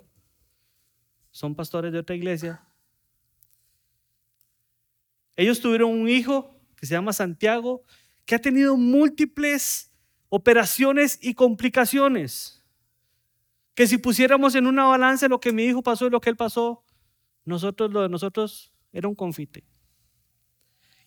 son 1.33 1.57
pastores 1.57 1.93
de 1.93 1.99
otra 1.99 2.15
iglesia. 2.15 2.65
Ellos 5.35 5.61
tuvieron 5.61 5.91
un 5.91 6.09
hijo 6.09 6.55
que 6.77 6.87
se 6.87 6.95
llama 6.95 7.12
Santiago, 7.12 7.83
que 8.25 8.37
ha 8.37 8.39
tenido 8.39 8.77
múltiples 8.77 9.93
operaciones 10.29 11.19
y 11.21 11.35
complicaciones. 11.35 12.65
Que 13.75 13.89
si 13.89 13.99
pusiéramos 13.99 14.55
en 14.55 14.69
una 14.69 14.85
balanza 14.85 15.27
lo 15.27 15.41
que 15.41 15.53
mi 15.53 15.65
hijo 15.65 15.83
pasó 15.83 16.07
y 16.07 16.11
lo 16.11 16.21
que 16.21 16.31
él 16.31 16.37
pasó, 16.37 16.85
nosotros 17.45 17.91
lo 17.91 18.03
de 18.03 18.09
nosotros 18.09 18.73
era 18.93 19.09
un 19.09 19.17
confite. 19.17 19.67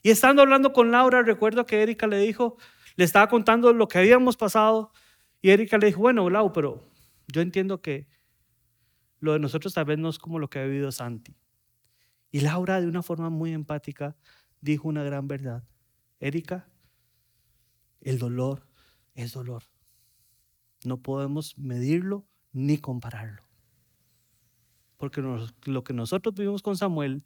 Y 0.02 0.10
estando 0.10 0.42
hablando 0.42 0.74
con 0.74 0.92
Laura, 0.92 1.22
recuerdo 1.22 1.66
que 1.66 1.82
Erika 1.82 2.06
le 2.06 2.18
dijo, 2.18 2.58
le 2.98 3.06
estaba 3.06 3.30
contando 3.30 3.72
lo 3.72 3.88
que 3.88 4.00
habíamos 4.00 4.36
pasado, 4.36 4.92
y 5.44 5.50
Erika 5.50 5.78
le 5.78 5.88
dijo, 5.88 6.00
bueno, 6.00 6.30
Lau, 6.30 6.54
pero 6.54 6.90
yo 7.28 7.42
entiendo 7.42 7.82
que 7.82 8.08
lo 9.20 9.34
de 9.34 9.40
nosotros 9.40 9.74
tal 9.74 9.84
vez 9.84 10.00
no 10.00 10.08
es 10.08 10.18
como 10.18 10.40
lo 10.40 10.50
que 10.50 10.60
ha 10.60 10.64
vivido 10.64 10.90
Santi. 10.90 11.36
Y 12.32 12.40
Laura, 12.40 12.80
de 12.80 12.88
una 12.88 13.04
forma 13.04 13.30
muy 13.30 13.52
empática, 13.52 14.16
dijo 14.62 14.88
una 14.88 15.04
gran 15.04 15.28
verdad. 15.28 15.68
Erika, 16.22 16.70
el 18.00 18.20
dolor 18.20 18.66
es 19.16 19.34
dolor. 19.34 19.64
No 20.86 21.02
podemos 21.02 21.58
medirlo 21.58 22.26
ni 22.54 22.78
compararlo. 22.78 23.44
Porque 24.96 25.22
lo 25.66 25.84
que 25.84 25.94
nosotros 25.94 26.36
vivimos 26.36 26.62
con 26.62 26.78
Samuel, 26.78 27.22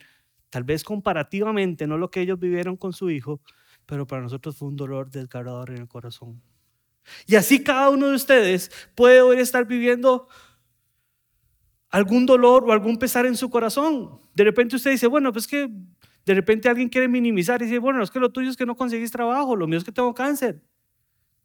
tal 0.50 0.64
vez 0.64 0.84
comparativamente, 0.84 1.86
no 1.86 2.00
lo 2.00 2.10
que 2.10 2.22
ellos 2.22 2.40
vivieron 2.40 2.78
con 2.78 2.94
su 2.94 3.12
hijo, 3.12 3.42
pero 3.86 4.08
para 4.08 4.24
nosotros 4.24 4.58
fue 4.58 4.70
un 4.70 4.76
dolor 4.76 5.12
desgarrador 5.12 5.70
en 5.70 5.78
el 5.78 5.88
corazón. 5.88 6.42
Y 7.26 7.36
así 7.36 7.64
cada 7.64 7.90
uno 7.90 8.08
de 8.08 8.16
ustedes 8.16 8.72
puede 8.96 9.22
hoy 9.22 9.40
estar 9.40 9.66
viviendo 9.66 10.28
algún 11.90 12.26
dolor 12.26 12.64
o 12.66 12.72
algún 12.72 12.98
pesar 12.98 13.26
en 13.26 13.36
su 13.36 13.50
corazón. 13.50 14.20
De 14.34 14.44
repente 14.44 14.76
usted 14.76 14.92
dice, 14.92 15.08
bueno, 15.08 15.32
pues 15.32 15.48
que 15.48 15.70
de 16.26 16.34
repente 16.34 16.70
alguien 16.70 16.90
quiere 16.90 17.08
minimizar 17.08 17.62
y 17.62 17.66
dice, 17.66 17.80
bueno, 17.80 18.04
es 18.04 18.12
que 18.12 18.20
lo 18.20 18.32
tuyo 18.32 18.50
es 18.50 18.58
que 18.58 18.66
no 18.66 18.76
conseguís 18.76 19.12
trabajo, 19.12 19.56
lo 19.56 19.68
mío 19.68 19.80
es 19.80 19.84
que 19.84 19.92
tengo 19.92 20.14
cáncer. 20.14 20.62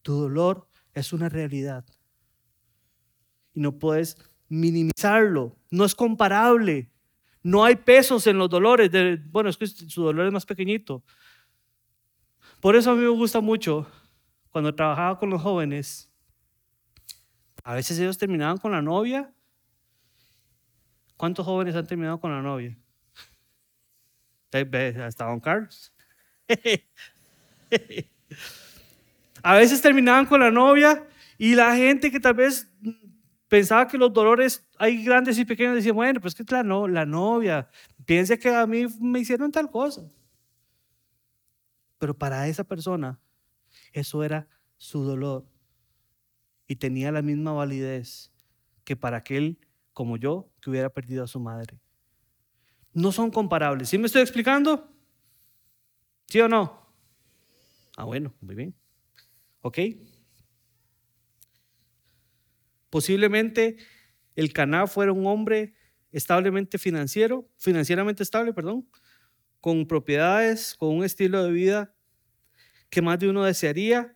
Tu 0.03 0.13
dolor 0.13 0.67
es 0.93 1.13
una 1.13 1.29
realidad. 1.29 1.85
Y 3.55 3.61
no 3.61 3.79
puedes 3.79 4.17
minimizarlo, 4.49 5.57
no 5.71 5.85
es 5.85 5.95
comparable. 5.95 6.91
No 7.45 7.65
hay 7.65 7.77
pesos 7.77 8.27
en 8.27 8.39
los 8.39 8.49
dolores. 8.49 8.91
De, 8.91 9.17
bueno, 9.31 9.51
es 9.51 9.57
que 9.57 9.67
su 9.67 10.03
dolor 10.03 10.27
es 10.27 10.33
más 10.33 10.47
pequeñito. 10.47 11.03
Por 12.61 12.77
eso 12.77 12.93
a 12.93 12.95
mí 12.95 13.01
me 13.03 13.09
gusta 13.09 13.41
mucho 13.41 13.87
cuando 14.53 14.75
trabajaba 14.75 15.19
con 15.19 15.31
los 15.31 15.43
jóvenes. 15.43 16.09
A 17.65 17.75
veces 17.75 17.99
ellos 17.99 18.19
terminaban 18.19 18.59
con 18.59 18.71
la 18.71 18.83
novia 18.83 19.33
¿Cuántos 21.23 21.47
jóvenes 21.47 21.77
han 21.77 21.87
terminado 21.87 22.19
con 22.19 22.33
la 22.33 22.43
novia? 22.43 22.77
Hasta 25.07 25.25
Don 25.25 25.39
Carlos. 25.39 25.95
A 29.45 29.55
veces 29.55 29.81
terminaban 29.81 30.27
con 30.27 30.41
la 30.41 30.51
novia 30.51 31.07
y 31.39 31.55
la 31.55 31.77
gente 31.77 32.11
que 32.11 32.19
tal 32.19 32.35
vez 32.35 32.69
pensaba 33.47 33.87
que 33.87 33.97
los 33.97 34.13
dolores 34.13 34.69
hay 34.77 35.05
grandes 35.05 35.39
y 35.39 35.45
pequeños 35.45 35.77
decía, 35.77 35.93
bueno, 35.93 36.21
pues 36.21 36.35
que 36.35 36.43
la, 36.51 36.65
la 36.65 37.07
novia, 37.07 37.69
piense 38.05 38.37
que 38.37 38.53
a 38.53 38.67
mí 38.67 38.87
me 38.99 39.21
hicieron 39.21 39.53
tal 39.53 39.71
cosa. 39.71 40.03
Pero 41.99 42.19
para 42.19 42.49
esa 42.49 42.65
persona 42.65 43.17
eso 43.93 44.25
era 44.25 44.49
su 44.77 45.03
dolor 45.05 45.47
y 46.67 46.77
tenía 46.77 47.13
la 47.13 47.23
misma 47.23 47.53
validez 47.53 48.33
que 48.85 48.97
para 48.97 49.19
aquel 49.19 49.59
como 49.93 50.17
yo, 50.17 50.51
que 50.61 50.71
hubiera 50.71 50.91
perdido 50.91 51.25
a 51.25 51.27
su 51.27 51.39
madre. 51.39 51.79
No 52.95 53.13
son 53.13 53.31
comparables. 53.31 53.89
¿Sí 53.89 53.99
me 53.99 54.07
estoy 54.07 54.23
explicando? 54.23 54.91
¿Sí 56.27 56.41
o 56.41 56.49
no? 56.49 56.95
Ah, 57.97 58.05
bueno, 58.05 58.35
muy 58.41 58.55
bien. 58.55 58.75
¿Ok? 59.61 59.79
Posiblemente 62.91 63.77
el 64.35 64.53
Caná 64.53 64.87
fuera 64.87 65.13
un 65.13 65.27
hombre 65.27 65.75
establemente 66.11 66.79
financiero, 66.79 67.49
financieramente 67.59 68.23
estable, 68.23 68.53
perdón, 68.53 68.89
con 69.61 69.87
propiedades, 69.87 70.75
con 70.75 70.97
un 70.97 71.05
estilo 71.05 71.43
de 71.45 71.53
vida 71.53 71.95
que 72.93 73.01
más 73.01 73.19
de 73.19 73.31
uno 73.31 73.43
desearía. 73.43 74.15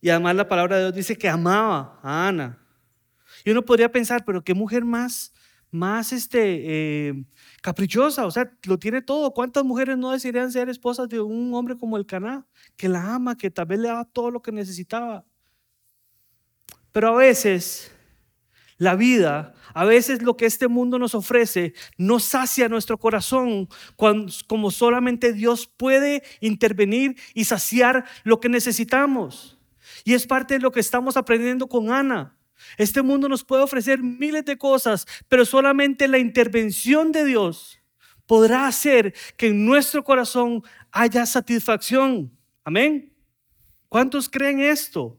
Y 0.00 0.08
además 0.08 0.34
la 0.36 0.48
palabra 0.48 0.76
de 0.76 0.82
Dios 0.84 0.94
dice 0.94 1.16
que 1.16 1.28
amaba 1.28 2.00
a 2.02 2.28
Ana. 2.28 2.66
Y 3.44 3.50
uno 3.50 3.62
podría 3.62 3.92
pensar, 3.92 4.24
pero 4.24 4.42
qué 4.42 4.54
mujer 4.54 4.86
más, 4.86 5.34
más 5.70 6.14
este, 6.14 6.38
eh, 7.10 7.24
caprichosa, 7.60 8.24
o 8.24 8.30
sea, 8.30 8.50
lo 8.64 8.78
tiene 8.78 9.02
todo. 9.02 9.34
¿Cuántas 9.34 9.64
mujeres 9.64 9.98
no 9.98 10.12
desearían 10.12 10.50
ser 10.50 10.70
esposas 10.70 11.10
de 11.10 11.20
un 11.20 11.52
hombre 11.52 11.76
como 11.76 11.98
el 11.98 12.06
Caná, 12.06 12.46
que 12.74 12.88
la 12.88 13.14
ama, 13.14 13.36
que 13.36 13.50
tal 13.50 13.66
vez 13.66 13.80
le 13.80 13.88
daba 13.88 14.06
todo 14.06 14.30
lo 14.30 14.40
que 14.40 14.50
necesitaba? 14.50 15.26
Pero 16.90 17.08
a 17.08 17.16
veces 17.18 17.94
la 18.78 18.94
vida, 18.94 19.54
a 19.74 19.84
veces 19.84 20.22
lo 20.22 20.36
que 20.36 20.46
este 20.46 20.68
mundo 20.68 20.98
nos 20.98 21.14
ofrece, 21.14 21.74
no 21.96 22.20
sacia 22.20 22.68
nuestro 22.68 22.96
corazón 22.98 23.68
como 24.46 24.70
solamente 24.70 25.32
Dios 25.32 25.66
puede 25.66 26.22
intervenir 26.40 27.16
y 27.34 27.44
saciar 27.44 28.04
lo 28.22 28.40
que 28.40 28.48
necesitamos. 28.48 29.58
Y 30.04 30.14
es 30.14 30.26
parte 30.26 30.54
de 30.54 30.60
lo 30.60 30.70
que 30.70 30.80
estamos 30.80 31.16
aprendiendo 31.16 31.66
con 31.66 31.90
Ana. 31.90 32.36
Este 32.76 33.02
mundo 33.02 33.28
nos 33.28 33.44
puede 33.44 33.62
ofrecer 33.62 34.00
miles 34.00 34.44
de 34.44 34.56
cosas, 34.58 35.06
pero 35.28 35.44
solamente 35.44 36.08
la 36.08 36.18
intervención 36.18 37.12
de 37.12 37.24
Dios 37.24 37.80
podrá 38.26 38.66
hacer 38.66 39.14
que 39.36 39.48
en 39.48 39.64
nuestro 39.64 40.04
corazón 40.04 40.62
haya 40.92 41.24
satisfacción. 41.26 42.30
Amén. 42.64 43.12
¿Cuántos 43.88 44.28
creen 44.28 44.60
esto? 44.60 45.18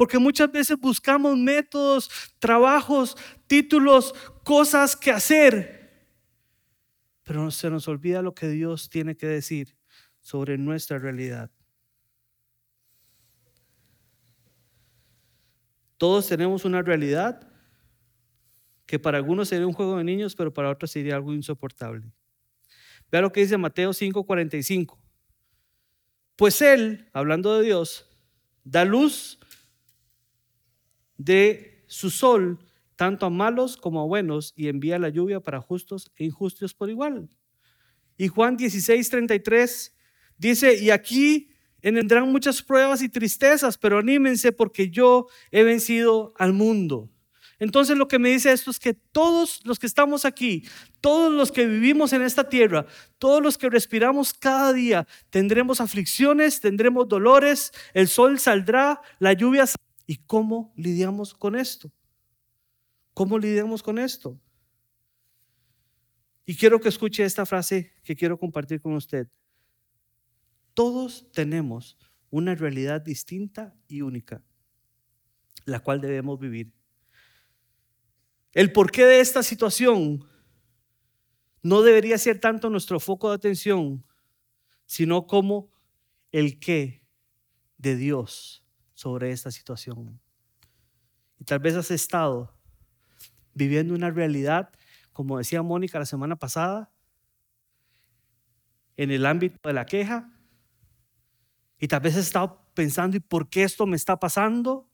Porque 0.00 0.18
muchas 0.18 0.50
veces 0.50 0.78
buscamos 0.78 1.36
métodos, 1.36 2.08
trabajos, 2.38 3.18
títulos, 3.46 4.14
cosas 4.44 4.96
que 4.96 5.10
hacer. 5.10 6.08
Pero 7.22 7.50
se 7.50 7.68
nos 7.68 7.86
olvida 7.86 8.22
lo 8.22 8.34
que 8.34 8.48
Dios 8.48 8.88
tiene 8.88 9.14
que 9.14 9.26
decir 9.26 9.76
sobre 10.18 10.56
nuestra 10.56 10.98
realidad. 10.98 11.50
Todos 15.98 16.28
tenemos 16.28 16.64
una 16.64 16.80
realidad 16.80 17.46
que 18.86 18.98
para 18.98 19.18
algunos 19.18 19.50
sería 19.50 19.66
un 19.66 19.74
juego 19.74 19.98
de 19.98 20.04
niños, 20.04 20.34
pero 20.34 20.50
para 20.50 20.70
otros 20.70 20.92
sería 20.92 21.16
algo 21.16 21.34
insoportable. 21.34 22.10
Vea 23.12 23.20
lo 23.20 23.32
que 23.32 23.40
dice 23.40 23.58
Mateo 23.58 23.92
5:45. 23.92 24.98
Pues 26.36 26.62
Él, 26.62 27.10
hablando 27.12 27.58
de 27.58 27.66
Dios, 27.66 28.08
da 28.64 28.86
luz 28.86 29.39
de 31.20 31.84
su 31.86 32.08
sol 32.08 32.58
tanto 32.96 33.26
a 33.26 33.30
malos 33.30 33.76
como 33.76 34.00
a 34.00 34.06
buenos 34.06 34.52
y 34.56 34.68
envía 34.68 34.98
la 34.98 35.10
lluvia 35.10 35.40
para 35.40 35.60
justos 35.60 36.10
e 36.16 36.24
injustos 36.24 36.74
por 36.74 36.88
igual. 36.88 37.28
Y 38.16 38.28
Juan 38.28 38.56
16, 38.56 39.08
33 39.08 39.94
dice, 40.36 40.82
y 40.82 40.90
aquí 40.90 41.50
vendrán 41.82 42.30
muchas 42.30 42.62
pruebas 42.62 43.02
y 43.02 43.08
tristezas, 43.08 43.76
pero 43.78 43.98
anímense 43.98 44.52
porque 44.52 44.90
yo 44.90 45.26
he 45.50 45.62
vencido 45.62 46.32
al 46.36 46.52
mundo. 46.52 47.10
Entonces 47.58 47.98
lo 47.98 48.08
que 48.08 48.18
me 48.18 48.30
dice 48.30 48.52
esto 48.52 48.70
es 48.70 48.78
que 48.78 48.94
todos 48.94 49.60
los 49.64 49.78
que 49.78 49.86
estamos 49.86 50.24
aquí, 50.24 50.66
todos 51.02 51.30
los 51.30 51.52
que 51.52 51.66
vivimos 51.66 52.14
en 52.14 52.22
esta 52.22 52.48
tierra, 52.48 52.86
todos 53.18 53.42
los 53.42 53.58
que 53.58 53.68
respiramos 53.68 54.32
cada 54.32 54.72
día, 54.72 55.06
tendremos 55.28 55.82
aflicciones, 55.82 56.60
tendremos 56.60 57.08
dolores, 57.08 57.72
el 57.92 58.08
sol 58.08 58.38
saldrá, 58.38 59.02
la 59.18 59.34
lluvia 59.34 59.66
saldrá 59.66 59.89
¿Y 60.10 60.16
cómo 60.16 60.72
lidiamos 60.74 61.34
con 61.34 61.54
esto? 61.54 61.92
¿Cómo 63.14 63.38
lidiamos 63.38 63.80
con 63.80 63.96
esto? 63.96 64.40
Y 66.44 66.56
quiero 66.56 66.80
que 66.80 66.88
escuche 66.88 67.22
esta 67.22 67.46
frase 67.46 67.92
que 68.02 68.16
quiero 68.16 68.36
compartir 68.36 68.80
con 68.80 68.94
usted. 68.94 69.28
Todos 70.74 71.30
tenemos 71.30 71.96
una 72.28 72.56
realidad 72.56 73.00
distinta 73.00 73.72
y 73.86 74.00
única, 74.02 74.42
la 75.64 75.78
cual 75.78 76.00
debemos 76.00 76.40
vivir. 76.40 76.72
El 78.50 78.72
porqué 78.72 79.04
de 79.04 79.20
esta 79.20 79.44
situación 79.44 80.28
no 81.62 81.82
debería 81.82 82.18
ser 82.18 82.40
tanto 82.40 82.68
nuestro 82.68 82.98
foco 82.98 83.28
de 83.28 83.36
atención, 83.36 84.04
sino 84.86 85.28
como 85.28 85.70
el 86.32 86.58
qué 86.58 87.06
de 87.78 87.94
Dios 87.94 88.60
sobre 89.00 89.30
esta 89.30 89.50
situación. 89.50 90.20
Y 91.38 91.44
tal 91.44 91.58
vez 91.58 91.74
has 91.74 91.90
estado 91.90 92.54
viviendo 93.54 93.94
una 93.94 94.10
realidad, 94.10 94.70
como 95.14 95.38
decía 95.38 95.62
Mónica 95.62 95.98
la 95.98 96.04
semana 96.04 96.36
pasada, 96.36 96.92
en 98.98 99.10
el 99.10 99.24
ámbito 99.24 99.56
de 99.66 99.72
la 99.72 99.86
queja. 99.86 100.30
Y 101.78 101.88
tal 101.88 102.00
vez 102.00 102.14
has 102.14 102.26
estado 102.26 102.70
pensando, 102.74 103.16
¿y 103.16 103.20
por 103.20 103.48
qué 103.48 103.62
esto 103.62 103.86
me 103.86 103.96
está 103.96 104.20
pasando? 104.20 104.86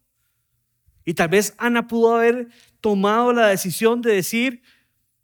Y 1.05 1.15
tal 1.15 1.29
vez 1.29 1.53
Ana 1.59 1.89
pudo 1.89 2.15
haber 2.15 2.49
tomado 2.81 3.33
la 3.33 3.49
decisión 3.49 4.03
de 4.03 4.13
decir, 4.13 4.63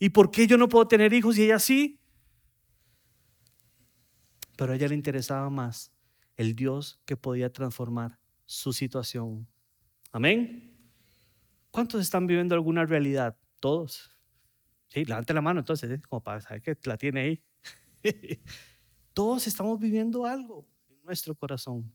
¿y 0.01 0.09
por 0.09 0.33
qué 0.33 0.49
yo 0.49 0.59
no 0.59 0.69
puedo 0.69 0.89
tener 0.89 1.13
hijos 1.13 1.39
y 1.39 1.45
ella 1.45 1.61
sí? 1.61 2.01
Pero 4.57 4.73
a 4.73 4.75
ella 4.75 4.89
le 4.89 4.97
interesaba 4.97 5.49
más 5.51 5.93
el 6.35 6.57
Dios 6.57 7.01
que 7.05 7.17
podía 7.17 7.53
transformar 7.53 8.22
su 8.45 8.73
situación. 8.73 9.47
Amén. 10.11 10.77
¿Cuántos 11.71 12.03
están 12.03 12.27
viviendo 12.27 12.55
alguna 12.55 12.85
realidad? 12.85 13.37
Todos. 13.61 14.15
Sí, 14.89 15.05
levante 15.05 15.33
la 15.33 15.41
mano 15.41 15.61
entonces, 15.61 15.91
¿eh? 15.91 16.03
como 16.09 16.23
para 16.23 16.41
saber 16.41 16.61
que 16.63 16.77
la 16.85 16.99
tiene 16.99 17.21
ahí. 17.21 17.43
Todos 19.15 19.47
estamos 19.47 19.79
viviendo 19.81 20.27
algo 20.27 20.67
en 20.91 21.03
nuestro 21.05 21.35
corazón. 21.35 21.95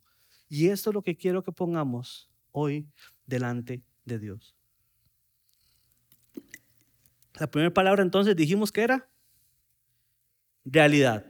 Y 0.49 0.69
esto 0.69 0.89
es 0.89 0.93
lo 0.93 1.01
que 1.01 1.15
quiero 1.15 1.43
que 1.43 1.51
pongamos 1.51 2.29
hoy 2.51 2.89
delante 3.25 3.83
de 4.05 4.17
Dios. 4.17 4.55
La 7.35 7.45
primera 7.51 7.73
palabra 7.73 8.01
entonces 8.01 8.35
dijimos 8.35 8.71
que 8.71 8.81
era 8.81 9.09
realidad. 10.65 11.25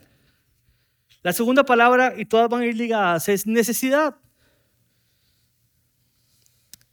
La 1.22 1.34
segunda 1.34 1.66
palabra, 1.66 2.14
y 2.18 2.26
todas 2.26 2.48
van 2.48 2.62
a 2.62 2.66
ir 2.66 2.78
ligadas, 2.78 3.28
es 3.28 3.46
necesidad. 3.46 4.16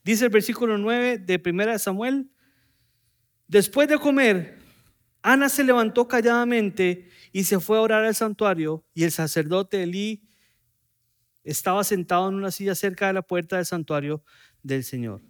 Dice 0.04 0.26
el 0.26 0.30
versículo 0.30 0.76
9 0.76 1.18
de 1.18 1.42
1 1.42 1.78
Samuel, 1.78 2.30
después 3.48 3.88
de 3.88 3.98
comer, 3.98 4.58
Ana 5.22 5.48
se 5.48 5.64
levantó 5.64 6.06
calladamente 6.06 7.08
y 7.32 7.44
se 7.44 7.58
fue 7.58 7.78
a 7.78 7.80
orar 7.80 8.04
al 8.04 8.14
santuario 8.14 8.84
y 8.92 9.04
el 9.04 9.10
sacerdote 9.10 9.82
Elí 9.82 10.28
estaba 11.42 11.82
sentado 11.84 12.28
en 12.28 12.34
una 12.34 12.50
silla 12.50 12.74
cerca 12.74 13.06
de 13.06 13.14
la 13.14 13.22
puerta 13.22 13.56
del 13.56 13.64
santuario 13.64 14.22
del 14.62 14.84
Señor. 14.84 15.22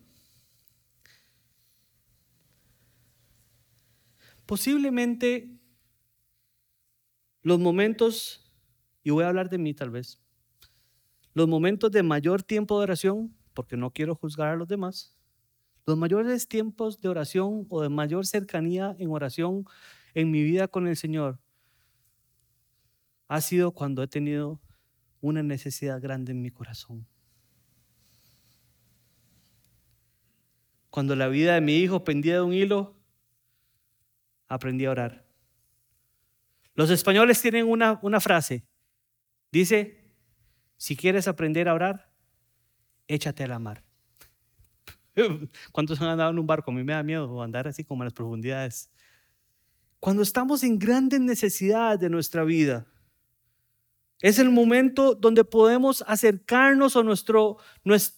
Posiblemente 4.46 5.56
los 7.42 7.60
momentos, 7.60 8.52
y 9.04 9.10
voy 9.10 9.22
a 9.22 9.28
hablar 9.28 9.48
de 9.50 9.58
mí 9.58 9.72
tal 9.72 9.90
vez, 9.90 10.20
los 11.32 11.46
momentos 11.46 11.92
de 11.92 12.02
mayor 12.02 12.42
tiempo 12.42 12.78
de 12.78 12.84
oración 12.84 13.36
porque 13.54 13.76
no 13.76 13.90
quiero 13.90 14.14
juzgar 14.14 14.48
a 14.48 14.56
los 14.56 14.68
demás, 14.68 15.16
los 15.86 15.96
mayores 15.96 16.48
tiempos 16.48 17.00
de 17.00 17.08
oración 17.08 17.66
o 17.68 17.82
de 17.82 17.88
mayor 17.88 18.26
cercanía 18.26 18.96
en 18.98 19.10
oración 19.10 19.64
en 20.14 20.30
mi 20.30 20.42
vida 20.42 20.68
con 20.68 20.86
el 20.86 20.96
Señor 20.96 21.38
ha 23.28 23.40
sido 23.40 23.72
cuando 23.72 24.02
he 24.02 24.08
tenido 24.08 24.60
una 25.20 25.42
necesidad 25.42 26.00
grande 26.00 26.32
en 26.32 26.42
mi 26.42 26.50
corazón. 26.50 27.06
Cuando 30.90 31.16
la 31.16 31.28
vida 31.28 31.54
de 31.54 31.60
mi 31.60 31.78
hijo 31.78 32.04
pendía 32.04 32.34
de 32.34 32.42
un 32.42 32.52
hilo, 32.52 32.96
aprendí 34.46 34.84
a 34.84 34.90
orar. 34.90 35.26
Los 36.74 36.90
españoles 36.90 37.40
tienen 37.40 37.66
una, 37.66 37.98
una 38.02 38.20
frase. 38.20 38.64
Dice, 39.50 40.12
si 40.76 40.96
quieres 40.96 41.26
aprender 41.26 41.68
a 41.68 41.74
orar, 41.74 42.13
échate 43.08 43.44
a 43.44 43.48
la 43.48 43.58
mar. 43.58 43.82
¿Cuántos 45.72 46.00
han 46.00 46.08
andado 46.08 46.30
en 46.30 46.38
un 46.38 46.46
barco? 46.46 46.70
A 46.70 46.74
mí 46.74 46.82
me 46.82 46.92
da 46.92 47.02
miedo 47.02 47.42
andar 47.42 47.68
así 47.68 47.84
como 47.84 48.02
en 48.02 48.06
las 48.06 48.12
profundidades. 48.12 48.90
Cuando 50.00 50.22
estamos 50.22 50.62
en 50.62 50.78
grandes 50.78 51.20
necesidades 51.20 52.00
de 52.00 52.10
nuestra 52.10 52.44
vida, 52.44 52.86
es 54.20 54.38
el 54.38 54.50
momento 54.50 55.14
donde 55.14 55.44
podemos 55.44 56.04
acercarnos 56.06 56.96
o 56.96 57.02
nuestro, 57.02 57.58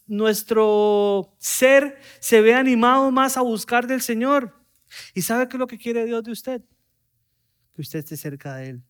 nuestro 0.06 1.34
ser 1.38 1.98
se 2.20 2.40
ve 2.40 2.54
animado 2.54 3.10
más 3.10 3.36
a 3.36 3.42
buscar 3.42 3.86
del 3.86 4.02
Señor. 4.02 4.54
¿Y 5.14 5.22
sabe 5.22 5.48
qué 5.48 5.56
es 5.56 5.58
lo 5.58 5.66
que 5.66 5.78
quiere 5.78 6.04
Dios 6.04 6.22
de 6.22 6.32
usted? 6.32 6.62
que 7.76 7.82
usted 7.82 7.98
esté 7.98 8.16
cerca 8.16 8.56
de 8.56 8.70
Él, 8.70 8.82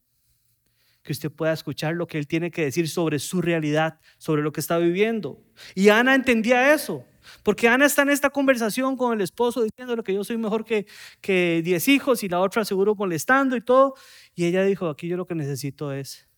que 1.06 1.12
usted 1.12 1.30
pueda 1.30 1.52
escuchar 1.52 1.94
lo 1.94 2.06
que 2.06 2.18
Él 2.18 2.26
tiene 2.26 2.50
que 2.50 2.64
decir 2.64 2.88
sobre 2.88 3.20
su 3.20 3.40
realidad, 3.40 4.00
sobre 4.18 4.42
lo 4.42 4.50
que 4.52 4.60
está 4.60 4.76
viviendo. 4.76 5.40
Y 5.74 5.88
Ana 5.88 6.16
entendía 6.16 6.74
eso, 6.74 7.06
porque 7.44 7.68
Ana 7.68 7.86
está 7.86 8.02
en 8.02 8.10
esta 8.10 8.28
conversación 8.28 8.96
con 8.96 9.14
el 9.14 9.20
esposo 9.20 9.62
diciéndole 9.62 10.02
que 10.02 10.12
yo 10.12 10.24
soy 10.24 10.36
mejor 10.36 10.64
que, 10.64 10.86
que 11.20 11.62
diez 11.64 11.86
hijos 11.86 12.24
y 12.24 12.28
la 12.28 12.40
otra 12.40 12.64
seguro 12.64 12.96
molestando 12.96 13.56
y 13.56 13.60
todo. 13.60 13.94
Y 14.34 14.46
ella 14.46 14.64
dijo, 14.64 14.88
aquí 14.88 15.06
yo 15.06 15.16
lo 15.16 15.26
que 15.26 15.36
necesito 15.36 15.92
es 15.92 16.28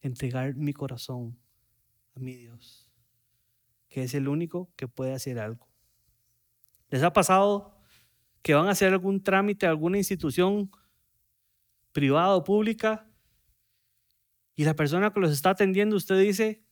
entregar 0.00 0.54
mi 0.54 0.72
corazón 0.72 1.36
a 2.14 2.20
mi 2.20 2.36
Dios, 2.36 2.88
que 3.88 4.04
es 4.04 4.14
el 4.14 4.28
único 4.28 4.70
que 4.76 4.86
puede 4.86 5.12
hacer 5.12 5.40
algo. 5.40 5.68
¿Les 6.88 7.02
ha 7.02 7.12
pasado 7.12 7.76
que 8.42 8.54
van 8.54 8.68
a 8.68 8.70
hacer 8.70 8.92
algún 8.92 9.22
trámite 9.22 9.66
a 9.66 9.70
alguna 9.70 9.98
institución 9.98 10.70
privada 11.92 12.36
o 12.36 12.44
pública 12.44 13.09
y 14.60 14.64
la 14.66 14.76
persona 14.76 15.10
que 15.10 15.20
los 15.20 15.30
está 15.30 15.48
atendiendo, 15.48 15.96
usted 15.96 16.20
dice, 16.20 16.62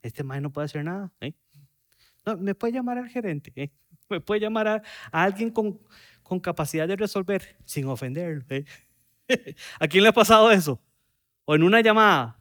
este 0.00 0.22
maestro 0.22 0.42
no 0.42 0.52
puede 0.52 0.66
hacer 0.66 0.84
nada. 0.84 1.12
¿eh? 1.20 1.34
No, 2.24 2.36
me 2.36 2.54
puede 2.54 2.72
llamar 2.74 2.98
al 2.98 3.08
gerente, 3.08 3.52
¿eh? 3.56 3.72
me 4.08 4.20
puede 4.20 4.42
llamar 4.42 4.68
a, 4.68 4.82
alguien 5.10 5.50
con, 5.50 5.80
con, 6.22 6.38
capacidad 6.38 6.86
de 6.86 6.94
resolver 6.94 7.56
sin 7.64 7.88
ofenderlo. 7.88 8.44
¿eh? 8.50 8.64
¿A 9.80 9.88
quién 9.88 10.04
le 10.04 10.10
ha 10.10 10.12
pasado 10.12 10.52
eso? 10.52 10.80
O 11.46 11.56
en 11.56 11.64
una 11.64 11.80
llamada. 11.80 12.38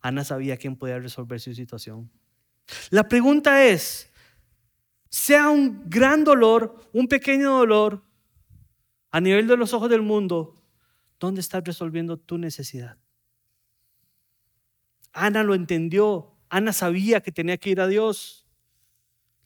Ana 0.00 0.22
sabía 0.22 0.56
quién 0.56 0.76
podía 0.76 1.00
resolver 1.00 1.40
su 1.40 1.52
situación. 1.52 2.12
La 2.90 3.08
pregunta 3.08 3.64
es, 3.64 4.08
sea 5.08 5.50
un 5.50 5.90
gran 5.90 6.22
dolor, 6.22 6.80
un 6.92 7.08
pequeño 7.08 7.58
dolor, 7.58 8.04
a 9.10 9.20
nivel 9.20 9.48
de 9.48 9.56
los 9.56 9.74
ojos 9.74 9.90
del 9.90 10.02
mundo, 10.02 10.54
¿dónde 11.18 11.40
estás 11.40 11.64
resolviendo 11.64 12.18
tu 12.18 12.38
necesidad? 12.38 12.98
Ana 15.12 15.42
lo 15.42 15.54
entendió, 15.54 16.34
Ana 16.48 16.72
sabía 16.72 17.20
que 17.20 17.32
tenía 17.32 17.56
que 17.56 17.70
ir 17.70 17.80
a 17.80 17.86
Dios. 17.86 18.46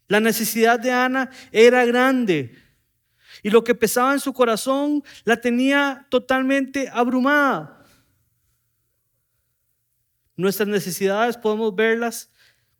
La 0.08 0.20
necesidad 0.20 0.80
de 0.80 0.90
Ana 0.90 1.30
era 1.52 1.84
grande 1.84 2.56
y 3.42 3.50
lo 3.50 3.62
que 3.62 3.74
pesaba 3.74 4.12
en 4.12 4.20
su 4.20 4.32
corazón 4.32 5.02
la 5.24 5.40
tenía 5.40 6.06
totalmente 6.10 6.88
abrumada. 6.90 7.84
Nuestras 10.36 10.68
necesidades 10.68 11.36
podemos 11.36 11.74
verlas 11.74 12.30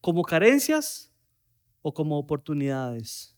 como 0.01 0.22
carencias 0.22 1.12
o 1.83 1.92
como 1.92 2.18
oportunidades. 2.18 3.37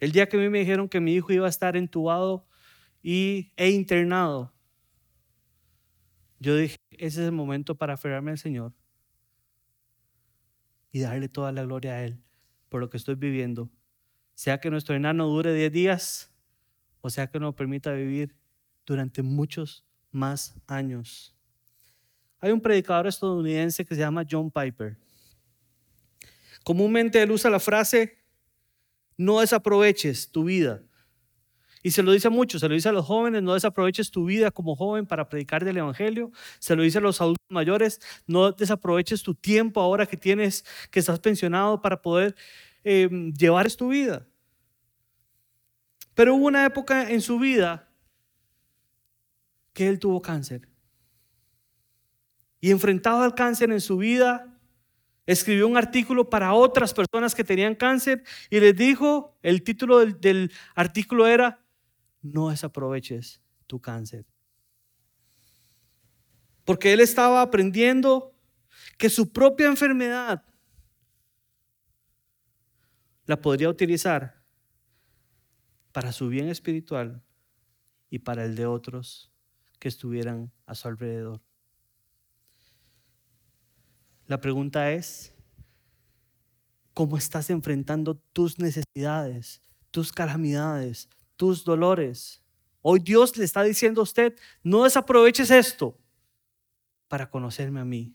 El 0.00 0.12
día 0.12 0.28
que 0.28 0.36
a 0.36 0.40
mí 0.40 0.48
me 0.48 0.60
dijeron 0.60 0.88
que 0.88 1.00
mi 1.00 1.14
hijo 1.14 1.32
iba 1.32 1.46
a 1.46 1.50
estar 1.50 1.76
entubado 1.76 2.46
y, 3.02 3.52
e 3.56 3.70
internado, 3.70 4.52
yo 6.38 6.56
dije, 6.56 6.76
ese 6.90 7.22
es 7.22 7.26
el 7.28 7.32
momento 7.32 7.76
para 7.76 7.94
aferrarme 7.94 8.32
al 8.32 8.38
Señor 8.38 8.72
y 10.90 11.00
darle 11.00 11.28
toda 11.28 11.52
la 11.52 11.62
gloria 11.62 11.92
a 11.92 12.04
Él 12.04 12.22
por 12.68 12.80
lo 12.80 12.90
que 12.90 12.96
estoy 12.96 13.14
viviendo. 13.14 13.70
Sea 14.34 14.60
que 14.60 14.70
nuestro 14.70 14.94
enano 14.94 15.26
dure 15.28 15.54
10 15.54 15.72
días 15.72 16.32
o 17.02 17.10
sea 17.10 17.26
que 17.26 17.38
nos 17.38 17.54
permita 17.54 17.92
vivir 17.92 18.34
durante 18.86 19.22
muchos 19.22 19.84
más 20.10 20.54
años. 20.66 21.36
Hay 22.40 22.52
un 22.52 22.60
predicador 22.60 23.06
estadounidense 23.06 23.84
que 23.84 23.94
se 23.94 24.00
llama 24.00 24.24
John 24.28 24.50
Piper. 24.50 24.96
Comúnmente 26.64 27.20
él 27.20 27.32
usa 27.32 27.50
la 27.50 27.60
frase, 27.60 28.18
no 29.16 29.40
desaproveches 29.40 30.30
tu 30.30 30.44
vida. 30.44 30.82
Y 31.82 31.90
se 31.90 32.02
lo 32.02 32.12
dice 32.12 32.28
a 32.28 32.30
muchos, 32.30 32.60
se 32.60 32.68
lo 32.68 32.74
dice 32.74 32.88
a 32.88 32.92
los 32.92 33.06
jóvenes, 33.06 33.42
no 33.42 33.54
desaproveches 33.54 34.10
tu 34.10 34.24
vida 34.24 34.50
como 34.50 34.76
joven 34.76 35.04
para 35.06 35.28
predicar 35.28 35.64
del 35.64 35.78
Evangelio. 35.78 36.30
Se 36.60 36.76
lo 36.76 36.82
dice 36.82 36.98
a 36.98 37.00
los 37.00 37.20
adultos 37.20 37.44
mayores, 37.48 38.00
no 38.26 38.52
desaproveches 38.52 39.22
tu 39.22 39.34
tiempo 39.34 39.80
ahora 39.80 40.06
que 40.06 40.16
tienes, 40.16 40.64
que 40.90 41.00
estás 41.00 41.18
pensionado 41.18 41.82
para 41.82 42.00
poder 42.00 42.36
eh, 42.84 43.08
llevar 43.36 43.70
tu 43.72 43.88
vida. 43.88 44.26
Pero 46.14 46.34
hubo 46.34 46.46
una 46.46 46.64
época 46.64 47.10
en 47.10 47.20
su 47.20 47.38
vida 47.38 47.88
que 49.72 49.88
él 49.88 49.98
tuvo 49.98 50.20
cáncer. 50.20 50.68
Y 52.60 52.70
enfrentado 52.70 53.22
al 53.22 53.34
cáncer 53.34 53.72
en 53.72 53.80
su 53.80 53.96
vida, 53.96 54.52
escribió 55.26 55.66
un 55.66 55.76
artículo 55.76 56.28
para 56.28 56.52
otras 56.52 56.92
personas 56.92 57.34
que 57.34 57.44
tenían 57.44 57.74
cáncer 57.74 58.22
y 58.50 58.60
les 58.60 58.76
dijo, 58.76 59.36
el 59.42 59.62
título 59.62 59.98
del, 59.98 60.52
artículo 60.74 61.26
era, 61.26 61.61
no 62.22 62.50
desaproveches 62.50 63.40
tu 63.66 63.80
cáncer. 63.80 64.26
Porque 66.64 66.92
él 66.92 67.00
estaba 67.00 67.42
aprendiendo 67.42 68.34
que 68.96 69.10
su 69.10 69.32
propia 69.32 69.66
enfermedad 69.66 70.44
la 73.26 73.40
podría 73.40 73.68
utilizar 73.68 74.42
para 75.92 76.12
su 76.12 76.28
bien 76.28 76.48
espiritual 76.48 77.22
y 78.08 78.20
para 78.20 78.44
el 78.44 78.54
de 78.54 78.66
otros 78.66 79.32
que 79.78 79.88
estuvieran 79.88 80.52
a 80.66 80.74
su 80.74 80.88
alrededor. 80.88 81.42
La 84.26 84.40
pregunta 84.40 84.92
es, 84.92 85.34
¿cómo 86.94 87.16
estás 87.16 87.50
enfrentando 87.50 88.16
tus 88.16 88.58
necesidades, 88.58 89.62
tus 89.90 90.12
calamidades, 90.12 91.08
tus 91.42 91.64
dolores? 91.64 92.40
Hoy 92.82 93.00
Dios 93.00 93.36
le 93.36 93.44
está 93.44 93.64
diciendo 93.64 94.00
a 94.00 94.04
usted, 94.04 94.38
no 94.62 94.84
desaproveches 94.84 95.50
esto 95.50 95.98
para 97.08 97.30
conocerme 97.30 97.80
a 97.80 97.84
mí, 97.84 98.14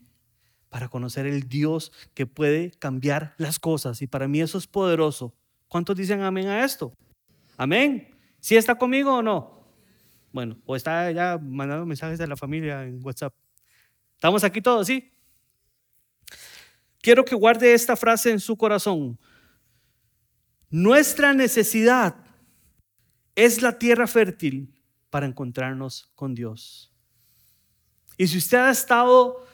para 0.69 0.87
conocer 0.87 1.25
el 1.25 1.49
Dios 1.49 1.91
que 2.13 2.25
puede 2.25 2.71
cambiar 2.71 3.35
las 3.37 3.59
cosas. 3.59 4.01
Y 4.01 4.07
para 4.07 4.29
mí 4.29 4.39
eso 4.39 4.57
es 4.57 4.65
poderoso. 4.65 5.35
¿Cuántos 5.67 5.97
dicen 5.97 6.21
amén 6.21 6.47
a 6.47 6.63
esto? 6.63 6.93
Amén. 7.57 8.17
¿Sí 8.39 8.55
está 8.55 8.75
conmigo 8.75 9.15
o 9.15 9.21
no? 9.21 9.67
Bueno, 10.31 10.57
o 10.65 10.77
está 10.77 11.11
ya 11.11 11.37
mandando 11.37 11.85
mensajes 11.85 12.17
de 12.17 12.27
la 12.27 12.37
familia 12.37 12.85
en 12.85 13.05
WhatsApp. 13.05 13.35
¿Estamos 14.13 14.45
aquí 14.45 14.61
todos, 14.61 14.87
sí? 14.87 15.11
Quiero 17.01 17.25
que 17.25 17.35
guarde 17.35 17.73
esta 17.73 17.97
frase 17.97 18.31
en 18.31 18.39
su 18.39 18.55
corazón. 18.55 19.19
Nuestra 20.69 21.33
necesidad 21.33 22.26
es 23.37 23.61
la 23.61 23.77
tierra 23.77 24.07
fértil 24.07 24.73
para 25.11 25.27
encontrarnos 25.27 26.11
con 26.15 26.33
Dios. 26.33 26.91
Y 28.17 28.27
si 28.27 28.39
usted 28.39 28.57
ha 28.57 28.71
estado 28.71 29.45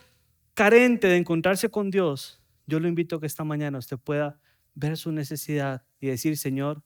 carente 0.54 1.08
de 1.08 1.18
encontrarse 1.18 1.70
con 1.70 1.92
Dios, 1.92 2.42
yo 2.66 2.80
lo 2.80 2.88
invito 2.88 3.18
a 3.18 3.20
que 3.20 3.28
esta 3.28 3.44
mañana 3.44 3.78
usted 3.78 3.98
pueda 3.98 4.40
ver 4.74 4.96
su 4.96 5.12
necesidad 5.12 5.86
y 6.00 6.08
decir, 6.08 6.38
Señor, 6.38 6.82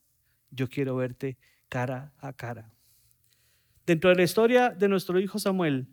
yo 0.50 0.68
quiero 0.68 0.96
verte 0.96 1.38
cara 1.70 2.14
a 2.18 2.34
cara. 2.34 2.74
Dentro 3.86 4.10
de 4.10 4.16
la 4.16 4.24
historia 4.24 4.72
de 4.72 4.90
nuestro 4.90 5.20
hijo 5.20 5.38
Samuel, 5.38 5.88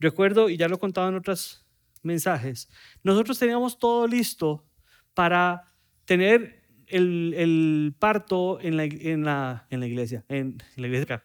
recuerdo, 0.00 0.50
y 0.50 0.56
ya 0.56 0.66
lo 0.66 0.76
he 0.76 0.80
contado 0.80 1.08
en 1.08 1.14
otras 1.14 1.64
mensajes. 2.02 2.68
Nosotros 3.04 3.38
teníamos 3.38 3.78
todo 3.78 4.08
listo 4.08 4.66
para 5.14 5.72
tener 6.06 6.59
el, 6.90 7.94
parto 7.98 8.60
en 8.60 8.76
la, 8.76 8.84
en, 8.84 9.24
la, 9.24 9.66
en 9.70 9.80
la, 9.80 9.86
iglesia, 9.86 10.24
en, 10.28 10.58
la 10.76 10.86
iglesia. 10.86 11.24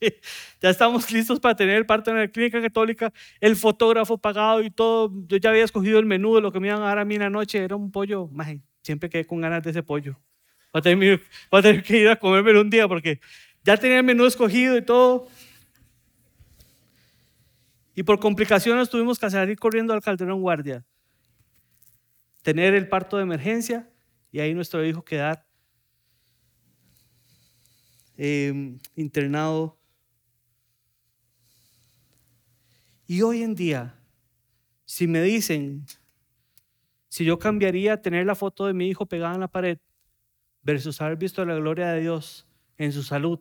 ya 0.60 0.70
estamos 0.70 1.10
listos 1.10 1.40
para 1.40 1.54
tener 1.54 1.76
el 1.76 1.86
parto 1.86 2.10
en 2.10 2.18
la 2.18 2.28
clínica 2.28 2.60
católica, 2.60 3.12
el 3.40 3.56
fotógrafo 3.56 4.18
pagado 4.18 4.62
y 4.62 4.70
todo. 4.70 5.12
Yo 5.26 5.36
ya 5.36 5.50
había 5.50 5.64
escogido 5.64 5.98
el 5.98 6.06
menú 6.06 6.34
de 6.34 6.40
lo 6.40 6.52
que 6.52 6.60
me 6.60 6.68
iban 6.68 6.82
a 6.82 6.86
dar 6.86 6.98
a 6.98 7.04
mí 7.04 7.14
en 7.14 7.22
la 7.22 7.30
noche, 7.30 7.62
era 7.62 7.76
un 7.76 7.90
pollo. 7.90 8.30
siempre 8.82 9.08
quedé 9.08 9.26
con 9.26 9.40
ganas 9.40 9.62
de 9.62 9.70
ese 9.70 9.82
pollo. 9.82 10.18
Voy 10.72 10.80
a, 10.80 10.82
tener, 10.82 11.20
voy 11.50 11.58
a 11.58 11.62
tener 11.62 11.82
que 11.82 11.98
ir 11.98 12.08
a 12.08 12.16
comérmelo 12.16 12.60
un 12.60 12.70
día 12.70 12.86
porque 12.86 13.20
ya 13.64 13.76
tenía 13.76 13.98
el 13.98 14.04
menú 14.04 14.26
escogido 14.26 14.76
y 14.76 14.82
todo. 14.82 15.28
Y 17.94 18.02
por 18.02 18.18
complicaciones 18.20 18.88
tuvimos 18.88 19.18
que 19.18 19.28
salir 19.28 19.58
corriendo 19.58 19.92
al 19.92 20.00
Calderón 20.00 20.40
Guardia, 20.40 20.84
tener 22.42 22.74
el 22.74 22.88
parto 22.88 23.16
de 23.16 23.24
emergencia 23.24 23.90
y 24.32 24.40
ahí 24.40 24.54
nuestro 24.54 24.84
hijo 24.84 25.04
quedar 25.04 25.46
em, 28.16 28.78
internado. 28.96 29.78
Y 33.06 33.22
hoy 33.22 33.42
en 33.42 33.54
día, 33.54 33.98
si 34.84 35.06
me 35.06 35.22
dicen, 35.22 35.84
si 37.08 37.24
yo 37.24 37.38
cambiaría 37.38 38.00
tener 38.00 38.26
la 38.26 38.34
foto 38.34 38.66
de 38.66 38.74
mi 38.74 38.88
hijo 38.88 39.06
pegada 39.06 39.34
en 39.34 39.40
la 39.40 39.48
pared 39.48 39.78
versus 40.62 41.00
haber 41.00 41.16
visto 41.16 41.44
la 41.44 41.54
gloria 41.56 41.88
de 41.88 42.00
Dios 42.00 42.46
en 42.76 42.92
su 42.92 43.02
salud, 43.02 43.40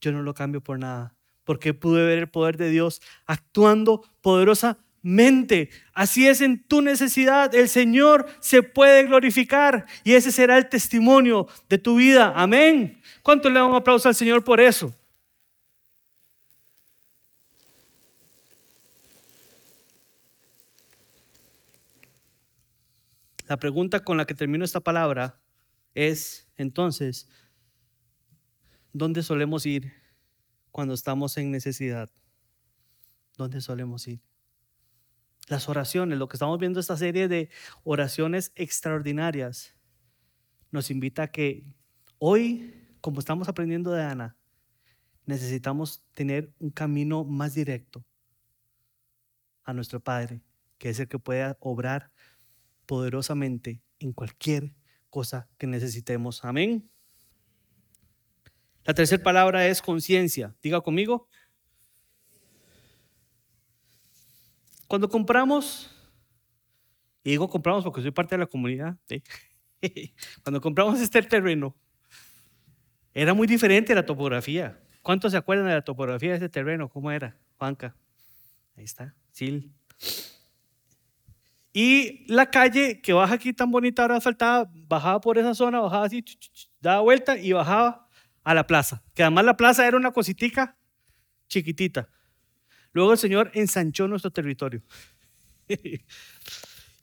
yo 0.00 0.12
no 0.12 0.22
lo 0.22 0.34
cambio 0.34 0.62
por 0.62 0.78
nada 0.78 1.18
porque 1.48 1.72
pude 1.72 2.04
ver 2.04 2.18
el 2.18 2.28
poder 2.28 2.58
de 2.58 2.68
Dios 2.68 3.00
actuando 3.24 4.02
poderosamente 4.20 4.87
mente. 5.08 5.70
Así 5.94 6.28
es 6.28 6.40
en 6.40 6.62
tu 6.62 6.82
necesidad. 6.82 7.54
El 7.54 7.68
Señor 7.68 8.26
se 8.40 8.62
puede 8.62 9.04
glorificar 9.04 9.86
y 10.04 10.12
ese 10.12 10.30
será 10.30 10.58
el 10.58 10.68
testimonio 10.68 11.48
de 11.68 11.78
tu 11.78 11.96
vida. 11.96 12.32
Amén. 12.36 13.00
¿Cuánto 13.22 13.48
le 13.48 13.58
dan 13.58 13.70
un 13.70 13.74
aplauso 13.74 14.08
al 14.08 14.14
Señor 14.14 14.44
por 14.44 14.60
eso? 14.60 14.94
La 23.48 23.56
pregunta 23.56 24.00
con 24.00 24.18
la 24.18 24.26
que 24.26 24.34
termino 24.34 24.62
esta 24.62 24.80
palabra 24.80 25.40
es, 25.94 26.46
entonces, 26.58 27.26
¿dónde 28.92 29.22
solemos 29.22 29.64
ir 29.64 29.90
cuando 30.70 30.92
estamos 30.92 31.38
en 31.38 31.50
necesidad? 31.50 32.10
¿Dónde 33.38 33.62
solemos 33.62 34.06
ir? 34.06 34.20
Las 35.48 35.68
oraciones, 35.68 36.18
lo 36.18 36.28
que 36.28 36.36
estamos 36.36 36.58
viendo 36.58 36.78
esta 36.78 36.96
serie 36.96 37.28
de 37.28 37.50
oraciones 37.82 38.52
extraordinarias, 38.54 39.74
nos 40.70 40.90
invita 40.90 41.24
a 41.24 41.30
que 41.30 41.64
hoy, 42.18 42.88
como 43.00 43.20
estamos 43.20 43.48
aprendiendo 43.48 43.90
de 43.92 44.02
Ana, 44.02 44.36
necesitamos 45.24 46.04
tener 46.14 46.52
un 46.58 46.70
camino 46.70 47.24
más 47.24 47.54
directo 47.54 48.04
a 49.64 49.72
nuestro 49.72 50.00
Padre, 50.00 50.42
que 50.78 50.90
es 50.90 51.00
el 51.00 51.08
que 51.08 51.18
pueda 51.18 51.56
obrar 51.60 52.12
poderosamente 52.86 53.82
en 53.98 54.12
cualquier 54.12 54.74
cosa 55.10 55.48
que 55.58 55.66
necesitemos. 55.66 56.44
Amén. 56.44 56.90
La 58.84 58.94
tercera 58.94 59.22
palabra 59.22 59.66
es 59.66 59.82
conciencia. 59.82 60.56
Diga 60.62 60.80
conmigo. 60.80 61.28
Cuando 64.88 65.08
compramos, 65.08 65.94
y 67.22 67.30
digo 67.30 67.48
compramos 67.48 67.84
porque 67.84 68.00
soy 68.00 68.10
parte 68.10 68.34
de 68.34 68.40
la 68.40 68.46
comunidad, 68.46 68.96
cuando 70.42 70.60
compramos 70.60 70.98
este 71.00 71.22
terreno, 71.22 71.76
era 73.12 73.34
muy 73.34 73.46
diferente 73.46 73.94
la 73.94 74.06
topografía. 74.06 74.80
¿Cuántos 75.02 75.32
se 75.32 75.38
acuerdan 75.38 75.66
de 75.66 75.74
la 75.74 75.82
topografía 75.82 76.30
de 76.30 76.36
este 76.36 76.48
terreno? 76.48 76.88
¿Cómo 76.88 77.10
era? 77.10 77.36
Juanca. 77.58 77.94
Ahí 78.76 78.84
está. 78.84 79.14
Sil. 79.32 79.72
Y 81.72 82.24
la 82.32 82.50
calle 82.50 83.00
que 83.02 83.12
baja 83.12 83.34
aquí 83.34 83.52
tan 83.52 83.70
bonita, 83.70 84.02
ahora 84.02 84.16
asfaltada, 84.16 84.70
bajaba 84.72 85.20
por 85.20 85.36
esa 85.36 85.54
zona, 85.54 85.80
bajaba 85.80 86.06
así, 86.06 86.24
daba 86.80 87.02
vuelta 87.02 87.36
y 87.36 87.52
bajaba 87.52 88.08
a 88.42 88.54
la 88.54 88.66
plaza. 88.66 89.02
Que 89.14 89.22
además 89.22 89.44
la 89.44 89.56
plaza 89.56 89.86
era 89.86 89.96
una 89.96 90.12
cositica 90.12 90.78
chiquitita. 91.48 92.08
Luego 92.98 93.12
el 93.12 93.18
Señor 93.18 93.52
ensanchó 93.54 94.08
nuestro 94.08 94.32
territorio. 94.32 94.82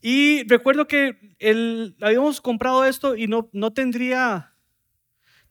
y 0.01 0.43
recuerdo 0.45 0.87
que 0.87 1.35
el, 1.39 1.95
habíamos 2.01 2.41
comprado 2.41 2.83
esto 2.83 3.15
y 3.15 3.27
no, 3.27 3.49
no, 3.53 3.71
tendría, 3.71 4.53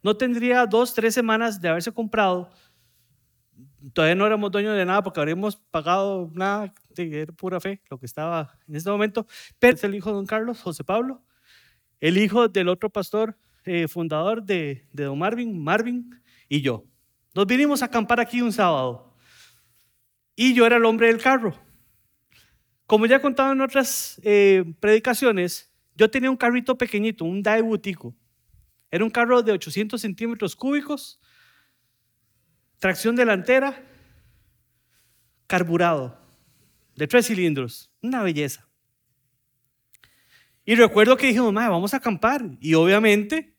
no 0.02 0.18
tendría 0.18 0.66
dos, 0.66 0.92
tres 0.92 1.14
semanas 1.14 1.62
de 1.62 1.70
haberse 1.70 1.92
comprado 1.92 2.50
todavía 3.94 4.14
no 4.14 4.26
éramos 4.26 4.50
dueños 4.50 4.76
de 4.76 4.84
nada 4.84 5.02
porque 5.02 5.18
habríamos 5.20 5.56
pagado 5.56 6.30
nada, 6.34 6.74
era 6.94 7.32
pura 7.32 7.58
fe 7.58 7.80
lo 7.88 7.98
que 7.98 8.04
estaba 8.04 8.58
en 8.68 8.76
este 8.76 8.90
momento. 8.90 9.26
Pero 9.58 9.76
es 9.76 9.84
el 9.84 9.94
hijo 9.94 10.10
de 10.10 10.16
don 10.16 10.26
Carlos, 10.26 10.60
José 10.60 10.84
Pablo, 10.84 11.22
el 12.00 12.18
hijo 12.18 12.48
del 12.48 12.68
otro 12.68 12.90
pastor 12.90 13.38
eh, 13.64 13.88
fundador 13.88 14.42
de, 14.42 14.86
de 14.92 15.04
don 15.04 15.18
Marvin, 15.18 15.58
Marvin 15.58 16.22
y 16.50 16.60
yo. 16.60 16.84
Nos 17.34 17.46
vinimos 17.46 17.80
a 17.80 17.86
acampar 17.86 18.20
aquí 18.20 18.42
un 18.42 18.52
sábado 18.52 19.13
y 20.36 20.54
yo 20.54 20.66
era 20.66 20.76
el 20.76 20.84
hombre 20.84 21.08
del 21.08 21.20
carro. 21.20 21.58
Como 22.86 23.06
ya 23.06 23.16
he 23.16 23.20
contado 23.20 23.52
en 23.52 23.60
otras 23.60 24.20
eh, 24.24 24.64
predicaciones, 24.80 25.72
yo 25.94 26.10
tenía 26.10 26.30
un 26.30 26.36
carrito 26.36 26.76
pequeñito, 26.76 27.24
un 27.24 27.42
Daewoo 27.42 27.80
Era 28.90 29.04
un 29.04 29.10
carro 29.10 29.42
de 29.42 29.52
800 29.52 30.00
centímetros 30.00 30.54
cúbicos 30.54 31.20
tracción 32.84 33.16
delantera, 33.16 33.82
carburado, 35.46 36.20
de 36.94 37.06
tres 37.06 37.28
cilindros, 37.28 37.90
una 38.02 38.22
belleza. 38.22 38.68
Y 40.66 40.74
recuerdo 40.74 41.16
que 41.16 41.28
dijimos, 41.28 41.54
vamos 41.54 41.94
a 41.94 41.96
acampar. 41.96 42.42
Y 42.60 42.74
obviamente, 42.74 43.56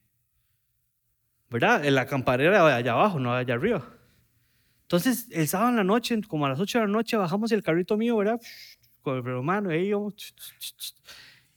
¿verdad? 1.49 1.83
La 1.85 2.01
acamparera 2.01 2.51
era 2.51 2.75
allá 2.75 2.91
abajo, 2.91 3.19
no 3.19 3.33
allá 3.33 3.55
arriba. 3.55 3.94
Entonces, 4.85 5.27
el 5.31 5.47
sábado 5.47 5.71
en 5.71 5.77
la 5.77 5.83
noche, 5.83 6.21
como 6.27 6.45
a 6.45 6.49
las 6.49 6.59
8 6.59 6.77
de 6.79 6.85
la 6.85 6.91
noche, 6.91 7.17
bajamos 7.17 7.51
el 7.51 7.63
carrito 7.63 7.97
mío, 7.97 8.15
¿verdad? 8.17 8.39
Con 9.01 9.17
el 9.17 9.25
hermano, 9.25 9.69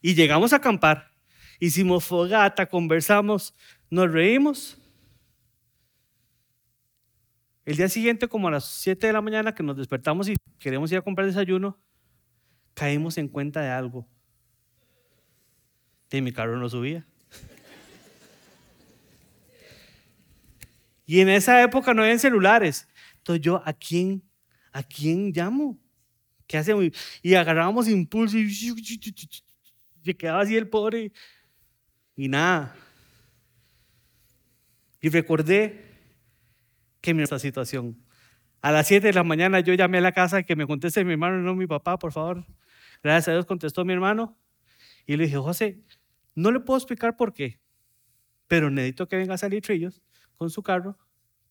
y 0.00 0.14
llegamos 0.14 0.52
a 0.54 0.56
acampar. 0.56 1.12
Hicimos 1.60 2.04
fogata, 2.04 2.66
conversamos, 2.66 3.54
nos 3.90 4.10
reímos 4.10 4.78
el 7.66 7.76
día 7.76 7.90
siguiente, 7.90 8.28
como 8.28 8.48
a 8.48 8.50
las 8.50 8.64
7 8.64 9.08
de 9.08 9.12
la 9.12 9.20
mañana, 9.20 9.54
que 9.54 9.62
nos 9.62 9.76
despertamos 9.76 10.26
y 10.30 10.36
queremos 10.58 10.90
ir 10.90 10.96
a 10.96 11.02
comprar 11.02 11.26
desayuno, 11.26 11.78
caímos 12.72 13.18
en 13.18 13.28
cuenta 13.28 13.60
de 13.60 13.68
algo. 13.68 14.08
Y 16.10 16.22
mi 16.22 16.32
carro 16.32 16.56
no 16.56 16.66
subía. 16.70 17.06
Y 21.04 21.20
en 21.20 21.28
esa 21.28 21.62
época 21.62 21.92
no 21.92 22.02
había 22.02 22.18
celulares. 22.18 22.88
Entonces 23.28 23.44
yo, 23.44 23.62
¿a 23.62 23.74
quién, 23.74 24.22
a 24.72 24.82
quién 24.82 25.32
llamo? 25.32 25.78
¿Qué 26.46 26.56
hacemos? 26.56 26.86
Y 27.22 27.34
agarrábamos 27.34 27.86
impulso 27.86 28.38
y 28.38 28.50
se 30.02 30.16
quedaba 30.16 30.40
así 30.40 30.56
el 30.56 30.66
pobre. 30.66 31.12
Y 32.16 32.28
nada. 32.28 32.74
Y 35.02 35.10
recordé 35.10 35.84
que 37.02 37.10
esta 37.10 37.38
situación. 37.38 38.02
A 38.62 38.72
las 38.72 38.86
7 38.86 39.08
de 39.08 39.12
la 39.12 39.24
mañana 39.24 39.60
yo 39.60 39.74
llamé 39.74 39.98
a 39.98 40.00
la 40.00 40.12
casa 40.12 40.42
que 40.42 40.56
me 40.56 40.66
conteste 40.66 41.04
mi 41.04 41.12
hermano, 41.12 41.36
no 41.42 41.54
mi 41.54 41.66
papá, 41.66 41.98
por 41.98 42.12
favor. 42.12 42.46
Gracias 43.02 43.28
a 43.28 43.32
Dios 43.32 43.44
contestó 43.44 43.84
mi 43.84 43.92
hermano. 43.92 44.38
Y 45.04 45.18
le 45.18 45.24
dije, 45.24 45.36
José, 45.36 45.84
no 46.34 46.50
le 46.50 46.60
puedo 46.60 46.78
explicar 46.78 47.14
por 47.14 47.34
qué, 47.34 47.60
pero 48.46 48.70
necesito 48.70 49.06
que 49.06 49.16
venga 49.16 49.34
a 49.34 49.38
salir 49.38 49.60
Trillos 49.60 50.00
con 50.38 50.48
su 50.48 50.62
carro 50.62 50.98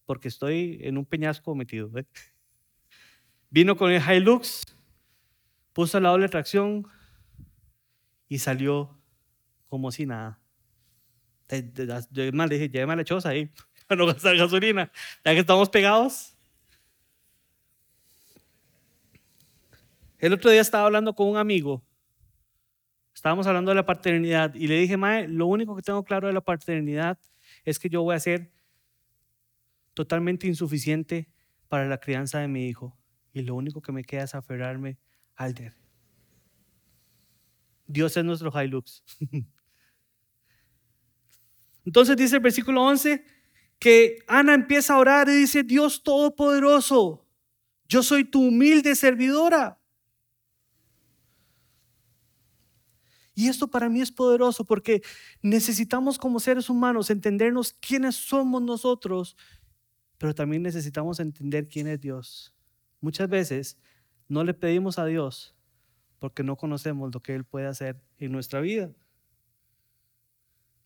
porque 0.07 0.29
estoy 0.29 0.79
en 0.81 0.97
un 0.97 1.05
peñasco 1.05 1.53
metido. 1.53 1.91
Vino 3.49 3.75
con 3.75 3.91
el 3.91 4.01
Hilux, 4.01 4.65
puso 5.73 5.99
la 5.99 6.09
doble 6.09 6.29
tracción 6.29 6.87
y 8.29 8.39
salió 8.39 8.97
como 9.67 9.91
si 9.91 10.05
nada. 10.05 10.39
Yo 11.49 12.23
le 12.23 12.47
dije, 12.49 12.69
llévame 12.69 12.93
a 12.93 12.95
la 12.95 13.03
choza 13.03 13.29
ahí 13.29 13.51
para 13.87 13.99
no 13.99 14.07
gastar 14.07 14.37
gasolina, 14.37 14.89
ya 15.23 15.33
que 15.33 15.39
estamos 15.39 15.69
pegados. 15.69 16.33
El 20.19 20.33
otro 20.33 20.49
día 20.49 20.61
estaba 20.61 20.85
hablando 20.85 21.13
con 21.13 21.27
un 21.27 21.37
amigo, 21.37 21.83
estábamos 23.13 23.45
hablando 23.45 23.71
de 23.71 23.75
la 23.75 23.85
paternidad 23.85 24.55
y 24.55 24.67
le 24.67 24.79
dije, 24.79 24.95
Mae, 24.95 25.27
lo 25.27 25.47
único 25.47 25.75
que 25.75 25.81
tengo 25.81 26.03
claro 26.03 26.27
de 26.27 26.33
la 26.33 26.41
paternidad 26.41 27.19
es 27.65 27.77
que 27.77 27.89
yo 27.89 28.03
voy 28.03 28.15
a 28.15 28.19
ser 28.19 28.56
totalmente 29.97 30.45
insuficiente 30.45 31.27
para 31.67 31.87
la 31.87 31.97
crianza 31.97 32.37
de 32.37 32.47
mi 32.47 32.67
hijo 32.67 32.95
y 33.33 33.41
lo 33.41 33.55
único 33.55 33.81
que 33.81 33.91
me 33.91 34.03
queda 34.03 34.25
es 34.25 34.35
aferrarme 34.35 34.99
al 35.35 35.55
de 35.55 35.73
Dios 37.87 38.15
es 38.15 38.23
nuestro 38.23 38.51
Hilux. 38.51 39.03
Entonces 41.85 42.15
dice 42.15 42.35
el 42.35 42.43
versículo 42.43 42.83
11, 42.83 43.25
que 43.79 44.19
Ana 44.27 44.53
empieza 44.53 44.93
a 44.93 44.99
orar 44.99 45.29
y 45.29 45.35
dice, 45.35 45.63
Dios 45.63 46.03
Todopoderoso, 46.03 47.25
yo 47.87 48.03
soy 48.03 48.23
tu 48.23 48.41
humilde 48.49 48.93
servidora. 48.93 49.79
Y 53.37 53.49
esto 53.49 53.67
para 53.67 53.87
mí 53.87 54.01
es 54.01 54.11
poderoso 54.11 54.65
porque 54.65 55.03
necesitamos 55.43 56.17
como 56.17 56.39
seres 56.39 56.71
humanos 56.71 57.11
entendernos 57.11 57.71
quiénes 57.71 58.15
somos 58.15 58.63
nosotros, 58.63 59.37
pero 60.17 60.33
también 60.33 60.63
necesitamos 60.63 61.19
entender 61.19 61.67
quién 61.67 61.87
es 61.87 61.99
Dios. 61.99 62.53
Muchas 63.01 63.29
veces 63.29 63.77
no 64.27 64.43
le 64.43 64.53
pedimos 64.53 64.99
a 64.99 65.05
Dios 65.05 65.55
porque 66.19 66.43
no 66.43 66.55
conocemos 66.55 67.13
lo 67.13 67.21
que 67.21 67.35
Él 67.35 67.45
puede 67.45 67.67
hacer 67.67 68.01
en 68.17 68.31
nuestra 68.31 68.59
vida. 68.59 68.91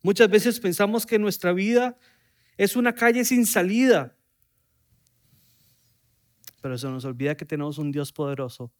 Muchas 0.03 0.29
veces 0.29 0.59
pensamos 0.59 1.05
que 1.05 1.19
nuestra 1.19 1.53
vida 1.53 1.97
es 2.57 2.75
una 2.75 2.93
calle 2.93 3.23
sin 3.23 3.45
salida. 3.45 4.17
Pero 6.61 6.77
se 6.77 6.87
nos 6.87 7.05
olvida 7.05 7.35
que 7.35 7.45
tenemos 7.45 7.77
un 7.77 7.91
Dios 7.91 8.11
poderoso 8.11 8.71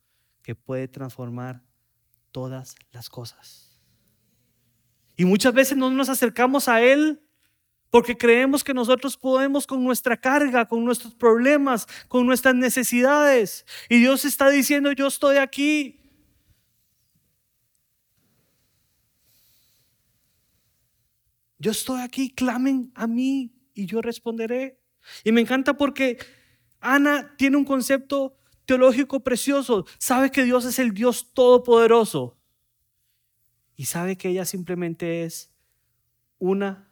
que 0.43 0.55
puede 0.55 0.87
transformar 0.87 1.63
todas 2.31 2.75
las 2.91 3.09
cosas. 3.09 3.79
Y 5.15 5.25
muchas 5.25 5.53
veces 5.53 5.77
no 5.77 5.89
nos 5.91 6.09
acercamos 6.09 6.67
a 6.67 6.81
Él 6.81 7.21
porque 7.91 8.17
creemos 8.17 8.63
que 8.63 8.73
nosotros 8.73 9.17
podemos 9.17 9.67
con 9.67 9.83
nuestra 9.83 10.15
carga, 10.15 10.65
con 10.65 10.83
nuestros 10.83 11.13
problemas, 11.13 11.87
con 12.07 12.25
nuestras 12.25 12.55
necesidades. 12.55 13.65
Y 13.89 13.99
Dios 13.99 14.23
está 14.23 14.49
diciendo, 14.49 14.93
yo 14.93 15.07
estoy 15.07 15.37
aquí. 15.37 15.99
Yo 21.59 21.71
estoy 21.71 22.01
aquí, 22.01 22.31
clamen 22.31 22.91
a 22.95 23.05
mí 23.05 23.53
y 23.73 23.85
yo 23.85 24.01
responderé. 24.01 24.79
Y 25.25 25.33
me 25.33 25.41
encanta 25.41 25.75
porque 25.75 26.17
Ana 26.79 27.35
tiene 27.37 27.57
un 27.57 27.65
concepto 27.65 28.37
teológico 28.65 29.19
precioso. 29.19 29.85
Sabe 29.99 30.31
que 30.31 30.45
Dios 30.45 30.63
es 30.63 30.79
el 30.79 30.93
Dios 30.93 31.33
todopoderoso. 31.33 32.37
Y 33.75 33.85
sabe 33.85 34.15
que 34.15 34.29
ella 34.29 34.45
simplemente 34.45 35.23
es 35.25 35.53
una 36.39 36.90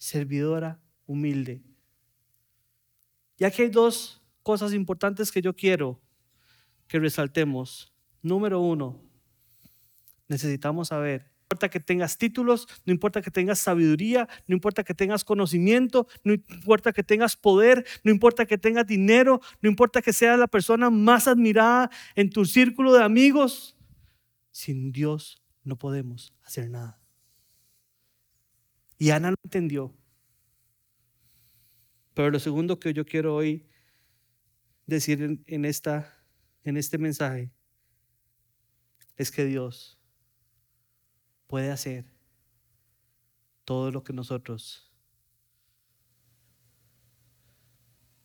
servidora 0.00 0.80
humilde. 1.06 1.62
Y 3.38 3.44
aquí 3.44 3.62
hay 3.62 3.68
dos 3.68 4.22
cosas 4.42 4.72
importantes 4.72 5.30
que 5.30 5.42
yo 5.42 5.54
quiero 5.54 6.00
que 6.88 6.98
resaltemos. 6.98 7.92
Número 8.22 8.60
uno, 8.60 9.00
necesitamos 10.26 10.88
saber 10.88 11.30
no 11.50 11.56
importa 11.56 11.68
que 11.68 11.80
tengas 11.80 12.16
títulos, 12.16 12.68
no 12.86 12.92
importa 12.92 13.22
que 13.22 13.32
tengas 13.32 13.58
sabiduría, 13.58 14.28
no 14.46 14.54
importa 14.54 14.84
que 14.84 14.94
tengas 14.94 15.24
conocimiento, 15.24 16.06
no 16.22 16.32
importa 16.32 16.92
que 16.92 17.02
tengas 17.02 17.36
poder, 17.36 17.84
no 18.04 18.12
importa 18.12 18.46
que 18.46 18.56
tengas 18.56 18.86
dinero, 18.86 19.40
no 19.60 19.68
importa 19.68 20.00
que 20.00 20.12
seas 20.12 20.38
la 20.38 20.46
persona 20.46 20.90
más 20.90 21.26
admirada 21.26 21.90
en 22.14 22.30
tu 22.30 22.44
círculo 22.44 22.92
de 22.92 23.02
amigos. 23.02 23.76
Sin 24.52 24.92
Dios 24.92 25.42
no 25.64 25.76
podemos 25.76 26.32
hacer 26.44 26.70
nada. 26.70 26.99
Y 29.00 29.12
Ana 29.12 29.30
no 29.30 29.36
entendió. 29.42 29.96
Pero 32.12 32.30
lo 32.30 32.38
segundo 32.38 32.78
que 32.78 32.92
yo 32.92 33.06
quiero 33.06 33.34
hoy 33.34 33.66
decir 34.86 35.40
en, 35.46 35.64
esta, 35.64 36.22
en 36.64 36.76
este 36.76 36.98
mensaje 36.98 37.50
es 39.16 39.30
que 39.30 39.46
Dios 39.46 39.98
puede 41.46 41.70
hacer 41.70 42.04
todo 43.64 43.90
lo 43.90 44.04
que 44.04 44.12
nosotros 44.12 44.92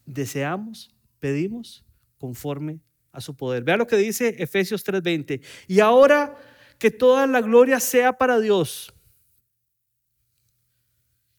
deseamos, 0.06 0.94
pedimos, 1.20 1.86
conforme 2.18 2.82
a 3.14 3.22
su 3.22 3.34
poder. 3.38 3.64
Vea 3.64 3.78
lo 3.78 3.88
que 3.88 3.96
dice 3.96 4.36
Efesios 4.40 4.84
3:20. 4.84 5.42
Y 5.70 5.80
ahora 5.80 6.38
que 6.80 6.92
toda 6.92 7.28
la 7.28 7.40
gloria 7.40 7.80
sea 7.80 8.18
para 8.18 8.42
Dios. 8.42 8.95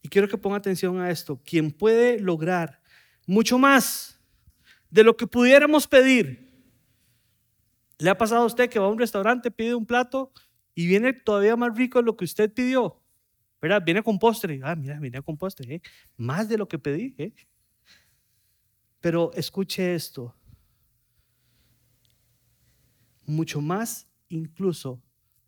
Y 0.06 0.08
quiero 0.08 0.28
que 0.28 0.38
ponga 0.38 0.58
atención 0.58 1.00
a 1.00 1.10
esto. 1.10 1.42
Quien 1.44 1.72
puede 1.72 2.20
lograr 2.20 2.80
mucho 3.26 3.58
más 3.58 4.20
de 4.88 5.02
lo 5.02 5.16
que 5.16 5.26
pudiéramos 5.26 5.88
pedir. 5.88 6.48
¿Le 7.98 8.08
ha 8.10 8.16
pasado 8.16 8.42
a 8.42 8.46
usted 8.46 8.70
que 8.70 8.78
va 8.78 8.86
a 8.86 8.88
un 8.88 9.00
restaurante, 9.00 9.50
pide 9.50 9.74
un 9.74 9.84
plato 9.84 10.32
y 10.76 10.86
viene 10.86 11.12
todavía 11.12 11.56
más 11.56 11.76
rico 11.76 11.98
de 11.98 12.04
lo 12.04 12.16
que 12.16 12.24
usted 12.24 12.52
pidió. 12.54 13.02
¿Verdad? 13.60 13.82
Viene 13.84 14.00
con 14.00 14.16
postre. 14.16 14.60
Ah, 14.62 14.76
mira, 14.76 14.96
viene 15.00 15.20
con 15.22 15.36
postre. 15.36 15.74
¿eh? 15.74 15.82
Más 16.16 16.48
de 16.48 16.56
lo 16.56 16.68
que 16.68 16.78
pedí. 16.78 17.16
¿eh? 17.18 17.34
Pero 19.00 19.32
escuche 19.34 19.96
esto. 19.96 20.36
Mucho 23.24 23.60
más 23.60 24.06
incluso 24.28 25.02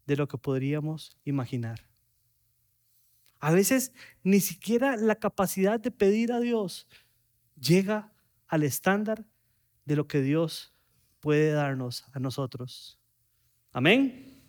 de 0.04 0.16
lo 0.16 0.26
que 0.26 0.36
podríamos 0.36 1.16
imaginar. 1.24 1.87
A 3.40 3.52
veces 3.52 3.92
ni 4.22 4.40
siquiera 4.40 4.96
la 4.96 5.16
capacidad 5.16 5.78
de 5.78 5.90
pedir 5.90 6.32
a 6.32 6.40
Dios 6.40 6.88
llega 7.60 8.12
al 8.46 8.62
estándar 8.62 9.24
de 9.84 9.96
lo 9.96 10.06
que 10.06 10.20
Dios 10.20 10.74
puede 11.20 11.52
darnos 11.52 12.04
a 12.12 12.18
nosotros. 12.18 12.98
Amén. 13.72 14.42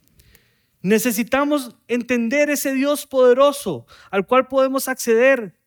Necesitamos 0.82 1.75
entender 1.88 2.49
ese 2.49 2.73
Dios 2.73 3.06
poderoso 3.06 3.86
al 4.12 4.25
cual 4.25 4.47
podemos 4.47 4.88
acceder. 4.88 5.60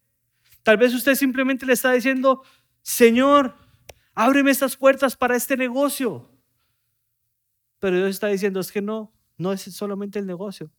Tal 0.63 0.77
vez 0.77 0.95
usted 0.95 1.15
simplemente 1.15 1.67
le 1.67 1.75
está 1.75 1.93
diciendo, 1.93 2.43
Señor, 2.83 3.55
ábreme 4.15 4.51
estas 4.51 4.77
puertas 4.77 5.17
para 5.17 5.37
este 5.37 5.57
negocio. 5.57 6.31
Pero 7.79 7.97
Dios 7.97 8.11
está 8.11 8.29
diciendo, 8.29 8.61
es 8.61 8.73
que 8.73 8.81
no, 8.81 9.13
no 9.37 9.53
es 9.53 9.63
solamente 9.63 10.19
el 10.19 10.27
negocio, 10.27 10.71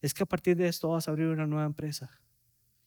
es 0.00 0.14
que 0.14 0.22
a 0.22 0.26
partir 0.26 0.56
de 0.56 0.68
esto 0.68 0.88
vas 0.88 1.06
a 1.06 1.10
abrir 1.10 1.28
una 1.28 1.46
nueva 1.46 1.66
empresa. 1.66 2.10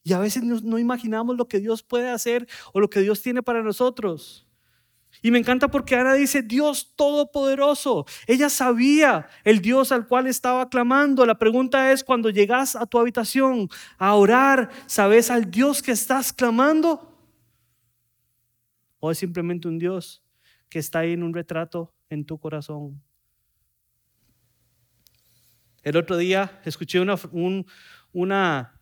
Y 0.03 0.13
a 0.13 0.19
veces 0.19 0.43
no, 0.43 0.79
imaginamos 0.79 1.37
lo 1.37 1.47
que 1.47 1.59
Dios 1.59 1.81
puede 1.81 2.09
hacer 2.09 2.47
o 2.73 2.79
lo 2.79 2.89
que 2.89 2.99
Dios 2.99 3.21
tiene 3.21 3.41
para 3.41 3.63
nosotros. 3.63 4.45
Y 5.21 5.31
me 5.31 5.39
encanta 5.39 5.69
porque 5.69 5.95
Ana 5.95 6.13
dice, 6.15 6.41
Dios 6.41 6.93
Todopoderoso. 6.95 8.05
Ella 8.27 8.49
sabía 8.49 9.27
el 9.43 9.61
Dios 9.61 9.91
al 9.91 10.07
cual 10.07 10.27
estaba 10.27 10.69
clamando. 10.69 11.25
La 11.25 11.37
pregunta 11.37 11.91
es, 11.91 12.03
cuando 12.03 12.29
llegas 12.29 12.75
a 12.75 12.85
tu 12.85 12.99
habitación 12.99 13.69
a 13.97 14.15
orar, 14.15 14.69
¿sabes 14.87 15.29
al 15.29 15.49
Dios 15.49 15.81
que 15.81 15.91
estás 15.91 16.33
clamando? 16.33 17.15
¿O 18.99 19.11
es 19.11 19.19
simplemente 19.19 19.67
un 19.67 19.77
Dios 19.77 20.23
que 20.67 20.79
está 20.79 20.99
ahí 20.99 21.13
en 21.13 21.23
un 21.23 21.33
retrato 21.33 21.93
en 22.09 22.25
tu 22.25 22.37
corazón? 22.39 23.01
El 25.83 25.97
otro 25.97 26.17
día 26.17 26.59
escuché 26.65 26.99
una, 26.99 27.15
una 28.11 28.73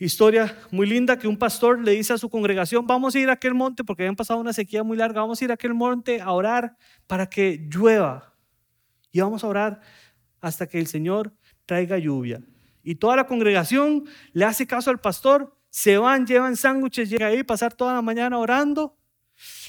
Historia 0.00 0.56
muy 0.70 0.86
linda 0.86 1.18
que 1.18 1.26
un 1.26 1.36
pastor 1.36 1.82
le 1.82 1.90
dice 1.90 2.12
a 2.12 2.18
su 2.18 2.30
congregación, 2.30 2.86
vamos 2.86 3.16
a 3.16 3.18
ir 3.18 3.28
a 3.30 3.32
aquel 3.32 3.52
monte 3.52 3.82
porque 3.82 4.04
habían 4.04 4.14
pasado 4.14 4.38
una 4.38 4.52
sequía 4.52 4.84
muy 4.84 4.96
larga, 4.96 5.22
vamos 5.22 5.42
a 5.42 5.44
ir 5.44 5.50
a 5.50 5.54
aquel 5.54 5.74
monte 5.74 6.20
a 6.20 6.30
orar 6.30 6.76
para 7.08 7.28
que 7.28 7.66
llueva. 7.68 8.32
Y 9.10 9.20
vamos 9.20 9.42
a 9.42 9.48
orar 9.48 9.80
hasta 10.40 10.68
que 10.68 10.78
el 10.78 10.86
Señor 10.86 11.34
traiga 11.66 11.98
lluvia. 11.98 12.40
Y 12.84 12.94
toda 12.94 13.16
la 13.16 13.26
congregación 13.26 14.04
le 14.32 14.44
hace 14.44 14.68
caso 14.68 14.90
al 14.90 15.00
pastor, 15.00 15.56
se 15.68 15.98
van, 15.98 16.28
llevan 16.28 16.54
sándwiches, 16.54 17.10
llega 17.10 17.26
ahí, 17.26 17.42
pasar 17.42 17.74
toda 17.74 17.94
la 17.94 18.02
mañana 18.02 18.38
orando. 18.38 18.96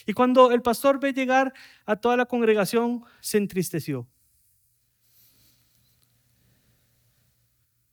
Y 0.06 0.14
cuando 0.14 0.52
el 0.52 0.62
pastor 0.62 1.00
ve 1.00 1.12
llegar 1.12 1.54
a 1.88 1.96
toda 1.96 2.16
la 2.16 2.28
congregación, 2.28 3.04
se 3.20 3.40
entristeció. 3.40 4.08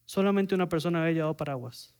Solamente 0.07 0.55
una 0.55 0.69
persona 0.69 1.03
había 1.03 1.14
llevado 1.14 1.37
paraguas. 1.37 1.95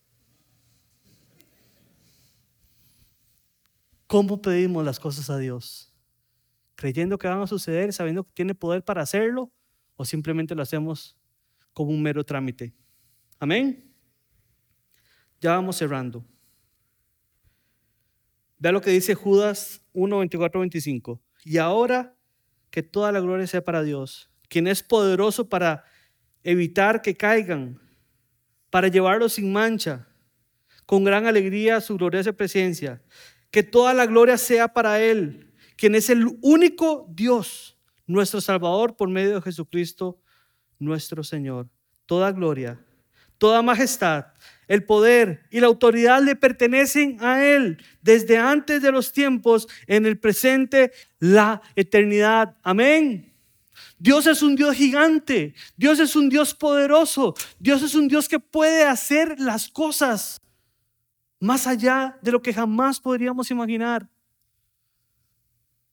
¿Cómo 4.07 4.40
pedimos 4.40 4.85
las 4.85 5.01
cosas 5.01 5.29
a 5.29 5.37
Dios? 5.37 5.92
¿Creyendo 6.77 7.19
que 7.19 7.27
van 7.27 7.40
a 7.40 7.47
suceder, 7.47 7.92
sabiendo 7.92 8.25
que 8.25 8.33
tiene 8.33 8.55
poder 8.55 8.85
para 8.85 9.03
hacerlo? 9.03 9.53
¿O 9.97 10.05
simplemente 10.05 10.55
lo 10.55 10.62
hacemos 10.62 11.19
como 11.73 11.90
un 11.90 12.01
mero 12.01 12.25
trámite? 12.25 12.73
Amén. 13.40 13.92
Ya 15.40 15.53
vamos 15.53 15.77
cerrando. 15.77 16.25
Vea 18.59 18.73
lo 18.73 18.81
que 18.81 18.90
dice 18.90 19.14
Judas 19.14 19.85
1, 19.92 20.19
24, 20.19 20.61
25. 20.61 21.21
Y 21.45 21.59
ahora 21.59 22.16
que 22.71 22.83
toda 22.83 23.11
la 23.11 23.21
gloria 23.21 23.47
sea 23.47 23.64
para 23.64 23.83
Dios, 23.83 24.31
quien 24.49 24.66
es 24.69 24.83
poderoso 24.83 25.49
para 25.49 25.85
evitar 26.42 27.03
que 27.03 27.16
caigan, 27.16 27.81
para 28.77 28.89
llevarlos 28.89 29.33
sin 29.33 29.51
mancha, 29.51 30.07
con 30.85 31.03
gran 31.03 31.25
alegría 31.25 31.77
a 31.77 31.81
su 31.81 31.97
gloriosa 31.97 32.35
presencia 32.35 33.01
que 33.51 33.62
toda 33.62 33.95
la 33.95 34.05
gloria 34.05 34.37
sea 34.37 34.69
para 34.69 35.01
Él, 35.01 35.51
quien 35.79 35.95
es 35.95 36.11
el 36.11 36.27
único 36.43 37.07
Dios, 37.09 37.79
nuestro 38.07 38.39
Salvador 38.43 38.95
por 38.95 39.09
medio 39.09 39.37
de 39.37 39.41
Jesucristo, 39.41 40.21
nuestro 40.79 41.25
Señor. 41.25 41.71
Toda 42.05 42.31
gloria, 42.33 42.79
toda 43.39 43.62
majestad, 43.62 44.27
el 44.69 44.85
poder 44.85 45.47
y 45.51 45.61
la 45.61 45.69
autoridad 45.69 46.21
le 46.21 46.37
pertenecen 46.37 47.17
a 47.21 47.43
Él 47.43 47.83
desde 48.03 48.37
antes 48.37 48.83
de 48.83 48.93
los 48.93 49.11
tiempos, 49.11 49.69
en 49.87 50.05
el 50.05 50.19
presente, 50.19 50.93
la 51.19 51.62
eternidad. 51.77 52.59
Amén. 52.62 53.36
Dios 53.98 54.27
es 54.27 54.42
un 54.42 54.56
Dios 54.56 54.77
gigante, 54.77 55.54
Dios 55.77 55.98
es 55.98 56.16
un 56.16 56.29
Dios 56.29 56.54
poderoso, 56.54 57.35
Dios 57.58 57.83
es 57.83 57.94
un 57.94 58.08
Dios 58.08 58.29
que 58.29 58.38
puede 58.38 58.85
hacer 58.85 59.38
las 59.40 59.68
cosas 59.68 60.40
más 61.40 61.66
allá 61.66 62.18
de 62.22 62.33
lo 62.33 62.42
que 62.42 62.52
jamás 62.52 63.00
podríamos 63.00 63.50
imaginar. 63.50 64.08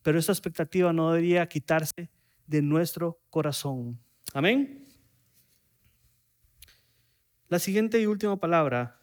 Pero 0.01 0.19
esa 0.19 0.31
expectativa 0.31 0.91
no 0.91 1.11
debería 1.11 1.47
quitarse 1.47 2.09
de 2.47 2.61
nuestro 2.61 3.19
corazón. 3.29 3.99
Amén. 4.33 4.85
La 7.47 7.59
siguiente 7.59 8.01
y 8.01 8.05
última 8.05 8.35
palabra 8.35 8.99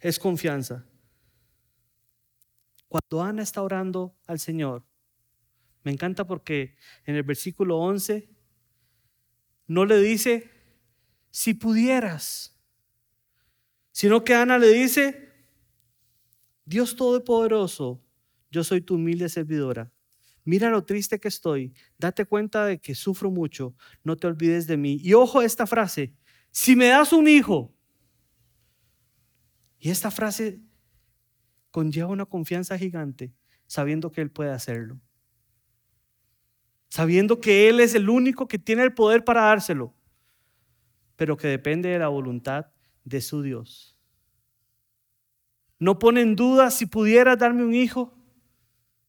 es 0.00 0.18
confianza. 0.18 0.84
Cuando 2.88 3.22
Ana 3.22 3.42
está 3.42 3.62
orando 3.62 4.16
al 4.26 4.38
Señor, 4.38 4.84
me 5.86 5.92
encanta 5.92 6.26
porque 6.26 6.74
en 7.04 7.14
el 7.14 7.22
versículo 7.22 7.78
11 7.78 8.28
no 9.68 9.84
le 9.84 10.00
dice, 10.00 10.50
si 11.30 11.54
pudieras, 11.54 12.58
sino 13.92 14.24
que 14.24 14.34
Ana 14.34 14.58
le 14.58 14.72
dice, 14.72 15.32
Dios 16.64 16.96
Todopoderoso, 16.96 18.02
yo 18.50 18.64
soy 18.64 18.80
tu 18.80 18.96
humilde 18.96 19.28
servidora. 19.28 19.92
Mira 20.42 20.70
lo 20.70 20.84
triste 20.84 21.20
que 21.20 21.28
estoy, 21.28 21.72
date 21.98 22.24
cuenta 22.24 22.66
de 22.66 22.80
que 22.80 22.96
sufro 22.96 23.30
mucho, 23.30 23.76
no 24.02 24.16
te 24.16 24.26
olvides 24.26 24.66
de 24.66 24.76
mí. 24.76 24.98
Y 25.00 25.14
ojo 25.14 25.38
a 25.38 25.44
esta 25.44 25.68
frase, 25.68 26.16
si 26.50 26.74
me 26.74 26.86
das 26.86 27.12
un 27.12 27.28
hijo, 27.28 27.72
Y 29.78 29.90
esta 29.90 30.10
frase 30.10 30.58
conlleva 31.70 32.08
una 32.08 32.26
confianza 32.26 32.76
gigante, 32.76 33.32
sabiendo 33.68 34.10
que 34.10 34.22
Él 34.22 34.32
puede 34.32 34.50
hacerlo. 34.50 35.00
Sabiendo 36.96 37.42
que 37.42 37.68
Él 37.68 37.80
es 37.80 37.94
el 37.94 38.08
único 38.08 38.48
que 38.48 38.58
tiene 38.58 38.82
el 38.82 38.94
poder 38.94 39.22
para 39.22 39.42
dárselo, 39.42 39.92
pero 41.14 41.36
que 41.36 41.46
depende 41.46 41.90
de 41.90 41.98
la 41.98 42.08
voluntad 42.08 42.68
de 43.04 43.20
su 43.20 43.42
Dios. 43.42 43.98
No 45.78 45.98
pone 45.98 46.22
en 46.22 46.36
duda 46.36 46.70
si 46.70 46.86
pudieras 46.86 47.36
darme 47.36 47.66
un 47.66 47.74
hijo, 47.74 48.14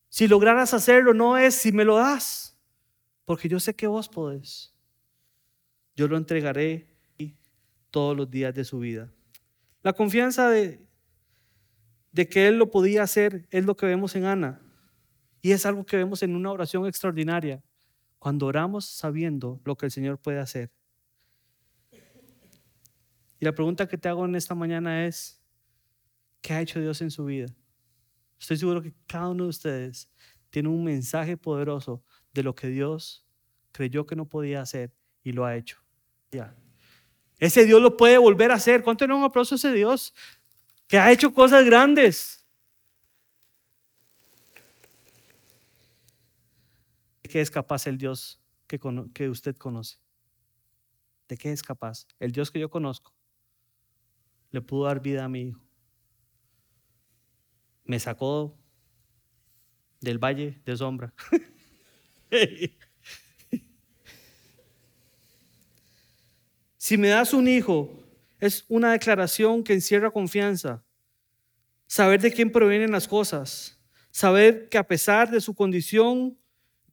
si 0.10 0.28
lograras 0.28 0.74
hacerlo, 0.74 1.14
no 1.14 1.38
es 1.38 1.56
si 1.56 1.72
me 1.72 1.86
lo 1.86 1.96
das, 1.96 2.60
porque 3.24 3.48
yo 3.48 3.58
sé 3.58 3.74
que 3.74 3.88
vos 3.88 4.10
podés. 4.10 4.76
Yo 5.96 6.10
lo 6.10 6.18
entregaré 6.18 6.94
todos 7.90 8.18
los 8.18 8.30
días 8.30 8.54
de 8.54 8.66
su 8.66 8.80
vida. 8.80 9.14
La 9.82 9.94
confianza 9.94 10.50
de, 10.50 10.86
de 12.12 12.28
que 12.28 12.50
Él 12.50 12.58
lo 12.58 12.70
podía 12.70 13.04
hacer 13.04 13.48
es 13.50 13.64
lo 13.64 13.78
que 13.78 13.86
vemos 13.86 14.14
en 14.18 14.26
Ana. 14.26 14.62
Y 15.42 15.54
es 15.54 15.66
algo 15.66 15.86
que 15.86 15.96
vemos 15.96 16.22
en 16.22 16.36
una 16.36 16.52
oración 16.52 16.86
extraordinaria, 16.86 17.64
cuando 18.28 18.48
oramos 18.48 18.84
sabiendo 18.84 19.62
lo 19.64 19.78
que 19.78 19.86
el 19.86 19.92
Señor 19.94 20.20
puede 20.20 20.40
hacer. 20.40 20.70
Y 23.40 23.46
la 23.46 23.54
pregunta 23.54 23.88
que 23.88 23.98
te 23.98 24.10
hago 24.10 24.26
en 24.26 24.36
esta 24.36 24.54
mañana 24.54 25.06
es, 25.06 25.42
¿qué 26.42 26.54
ha 26.54 26.60
hecho 26.60 26.82
Dios 26.82 27.02
en 27.02 27.10
su 27.10 27.24
vida? 27.24 27.48
Estoy 28.38 28.58
seguro 28.58 28.82
que 28.82 28.94
cada 29.08 29.30
uno 29.30 29.46
de 29.46 29.50
ustedes 29.52 30.10
tiene 30.50 30.68
un 30.68 30.84
mensaje 30.84 31.38
poderoso 31.38 32.04
de 32.34 32.44
lo 32.44 32.54
que 32.54 32.68
Dios 32.68 33.26
creyó 33.72 34.06
que 34.06 34.18
no 34.18 34.28
podía 34.28 34.60
hacer 34.60 34.92
y 35.24 35.32
lo 35.32 35.46
ha 35.46 35.56
hecho. 35.56 35.78
Ya. 36.30 36.54
Ese 37.38 37.66
Dios 37.66 37.82
lo 37.82 37.96
puede 37.96 38.18
volver 38.18 38.52
a 38.52 38.56
hacer. 38.56 38.84
¿Cuánto 38.84 39.06
un 39.06 39.24
aplauso 39.24 39.56
ese 39.56 39.72
Dios 39.72 40.14
que 40.86 41.00
ha 41.00 41.14
hecho 41.14 41.34
cosas 41.34 41.64
grandes? 41.64 42.37
Qué 47.28 47.42
es 47.42 47.52
capaz 47.52 47.88
el 47.88 47.98
Dios 47.98 48.42
que, 48.68 48.80
que 49.14 49.30
usted 49.30 49.56
conoce? 49.56 49.98
¿De 51.28 51.38
qué 51.38 51.52
es 51.52 51.62
capaz? 51.62 52.08
El 52.20 52.32
Dios 52.32 52.52
que 52.52 52.60
yo 52.60 52.70
conozco 52.70 53.18
le 54.52 54.62
pudo 54.62 54.86
dar 54.86 55.02
vida 55.02 55.26
a 55.26 55.30
mi 55.30 55.50
hijo. 55.50 55.60
Me 57.84 58.00
sacó 58.00 58.58
del 60.00 60.18
valle 60.20 60.62
de 60.66 60.78
sombra. 60.78 61.14
si 66.78 66.98
me 66.98 67.10
das 67.10 67.34
un 67.34 67.48
hijo, 67.48 68.04
es 68.40 68.66
una 68.68 68.92
declaración 68.92 69.64
que 69.64 69.74
encierra 69.74 70.12
confianza. 70.12 70.84
Saber 71.88 72.22
de 72.22 72.32
quién 72.32 72.52
provienen 72.52 72.92
las 72.92 73.08
cosas. 73.08 73.80
Saber 74.12 74.68
que 74.70 74.78
a 74.78 74.88
pesar 74.88 75.32
de 75.32 75.42
su 75.42 75.56
condición, 75.56 76.38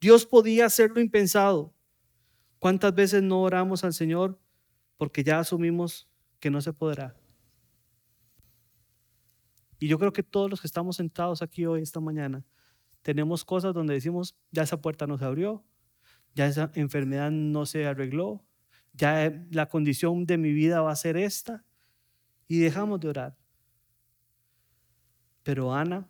Dios 0.05 0.27
podía 0.27 0.67
hacer 0.67 0.91
lo 0.91 1.01
impensado. 1.01 1.73
¿Cuántas 2.59 2.95
veces 2.95 3.23
no 3.23 3.41
oramos 3.41 3.85
al 3.85 3.95
Señor 3.95 4.39
porque 4.99 5.25
ya 5.25 5.39
asumimos 5.39 6.11
que 6.41 6.51
no 6.51 6.61
se 6.61 6.75
podrá? 6.75 7.17
Y 9.79 9.89
yo 9.89 9.99
creo 9.99 10.13
que 10.13 10.23
todos 10.23 10.51
los 10.51 10.61
que 10.61 10.67
estamos 10.67 10.97
sentados 10.97 11.41
aquí 11.41 11.65
hoy, 11.65 11.81
esta 11.81 12.01
mañana, 12.01 12.45
tenemos 13.01 13.47
cosas 13.47 13.73
donde 13.73 13.95
decimos, 13.95 14.37
ya 14.51 14.65
esa 14.65 14.79
puerta 14.79 15.07
no 15.07 15.17
se 15.17 15.25
abrió, 15.25 15.65
ya 16.35 16.49
esa 16.49 16.71
enfermedad 16.75 17.31
no 17.31 17.65
se 17.65 17.87
arregló, 17.87 18.45
ya 18.93 19.33
la 19.53 19.71
condición 19.71 20.27
de 20.27 20.37
mi 20.37 20.53
vida 20.53 20.83
va 20.83 20.93
a 20.93 20.97
ser 20.97 21.17
esta, 21.17 21.65
y 22.47 22.59
dejamos 22.59 23.01
de 23.01 23.09
orar. 23.09 23.39
Pero 25.43 25.73
Ana 25.73 26.07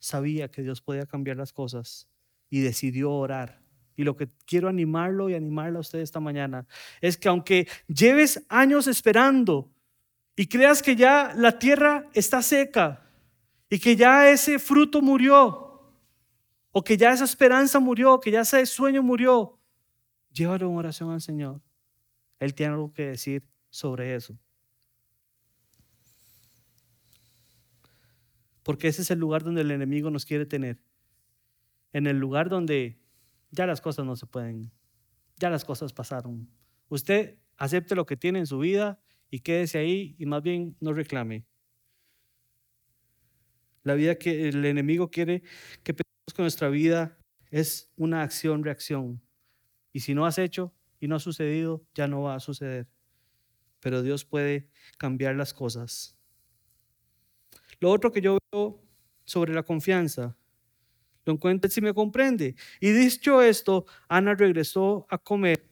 sabía 0.00 0.50
que 0.50 0.60
Dios 0.60 0.82
podía 0.82 1.06
cambiar 1.06 1.38
las 1.38 1.54
cosas 1.54 2.10
y 2.50 2.60
decidió 2.60 3.12
orar. 3.12 3.60
Y 3.96 4.04
lo 4.04 4.16
que 4.16 4.28
quiero 4.46 4.68
animarlo 4.68 5.28
y 5.28 5.34
animarla 5.34 5.78
a 5.78 5.80
usted 5.80 5.98
esta 5.98 6.20
mañana 6.20 6.66
es 7.00 7.16
que 7.16 7.28
aunque 7.28 7.68
lleves 7.88 8.44
años 8.48 8.86
esperando 8.86 9.70
y 10.36 10.46
creas 10.46 10.82
que 10.82 10.94
ya 10.94 11.32
la 11.36 11.58
tierra 11.58 12.08
está 12.14 12.42
seca, 12.42 13.04
y 13.70 13.78
que 13.78 13.96
ya 13.96 14.30
ese 14.30 14.58
fruto 14.58 15.02
murió, 15.02 15.82
o 16.70 16.84
que 16.84 16.96
ya 16.96 17.12
esa 17.12 17.24
esperanza 17.24 17.80
murió, 17.80 18.20
que 18.20 18.30
ya 18.30 18.40
ese 18.40 18.64
sueño 18.66 19.02
murió, 19.02 19.58
llévalo 20.32 20.70
en 20.70 20.76
oración 20.76 21.10
al 21.10 21.20
Señor. 21.20 21.60
Él 22.38 22.54
tiene 22.54 22.74
algo 22.74 22.92
que 22.92 23.08
decir 23.08 23.42
sobre 23.68 24.14
eso. 24.14 24.38
Porque 28.62 28.88
ese 28.88 29.02
es 29.02 29.10
el 29.10 29.18
lugar 29.18 29.42
donde 29.42 29.62
el 29.62 29.70
enemigo 29.70 30.10
nos 30.10 30.24
quiere 30.24 30.46
tener. 30.46 30.78
En 31.92 32.06
el 32.06 32.18
lugar 32.18 32.48
donde 32.48 33.00
ya 33.50 33.66
las 33.66 33.80
cosas 33.80 34.04
no 34.04 34.16
se 34.16 34.26
pueden, 34.26 34.72
ya 35.36 35.50
las 35.50 35.64
cosas 35.64 35.92
pasaron. 35.92 36.50
Usted 36.88 37.38
acepte 37.56 37.94
lo 37.94 38.06
que 38.06 38.16
tiene 38.16 38.38
en 38.38 38.46
su 38.46 38.58
vida 38.58 39.00
y 39.30 39.40
quédese 39.40 39.78
ahí 39.78 40.14
y 40.18 40.26
más 40.26 40.42
bien 40.42 40.76
no 40.80 40.92
reclame. 40.92 41.46
La 43.82 43.94
vida 43.94 44.16
que 44.16 44.48
el 44.48 44.64
enemigo 44.64 45.10
quiere 45.10 45.42
que 45.82 45.94
pensemos 45.94 46.34
que 46.34 46.42
nuestra 46.42 46.68
vida 46.68 47.18
es 47.50 47.90
una 47.96 48.22
acción-reacción. 48.22 49.22
Y 49.92 50.00
si 50.00 50.14
no 50.14 50.26
has 50.26 50.38
hecho 50.38 50.74
y 51.00 51.08
no 51.08 51.16
ha 51.16 51.20
sucedido, 51.20 51.84
ya 51.94 52.06
no 52.06 52.22
va 52.22 52.34
a 52.34 52.40
suceder. 52.40 52.88
Pero 53.80 54.02
Dios 54.02 54.24
puede 54.24 54.68
cambiar 54.98 55.36
las 55.36 55.54
cosas. 55.54 56.16
Lo 57.80 57.90
otro 57.90 58.12
que 58.12 58.20
yo 58.20 58.38
veo 58.52 58.82
sobre 59.24 59.54
la 59.54 59.62
confianza, 59.62 60.36
lo 61.28 61.34
encuentro 61.34 61.70
si 61.70 61.82
me 61.82 61.92
comprende. 61.92 62.56
Y 62.80 62.90
dicho 62.90 63.42
esto, 63.42 63.84
Ana 64.08 64.34
regresó 64.34 65.06
a 65.10 65.18
comer 65.18 65.68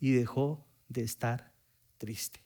y 0.00 0.12
dejó 0.12 0.66
de 0.88 1.02
estar 1.02 1.52
triste. 1.98 2.42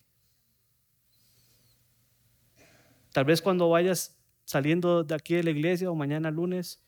Tal 3.12 3.24
vez 3.24 3.40
cuando 3.40 3.70
vayas 3.70 4.18
saliendo 4.44 5.04
de 5.04 5.14
aquí 5.14 5.34
de 5.34 5.44
la 5.44 5.50
iglesia 5.50 5.88
o 5.88 5.94
mañana 5.94 6.32
lunes 6.32 6.82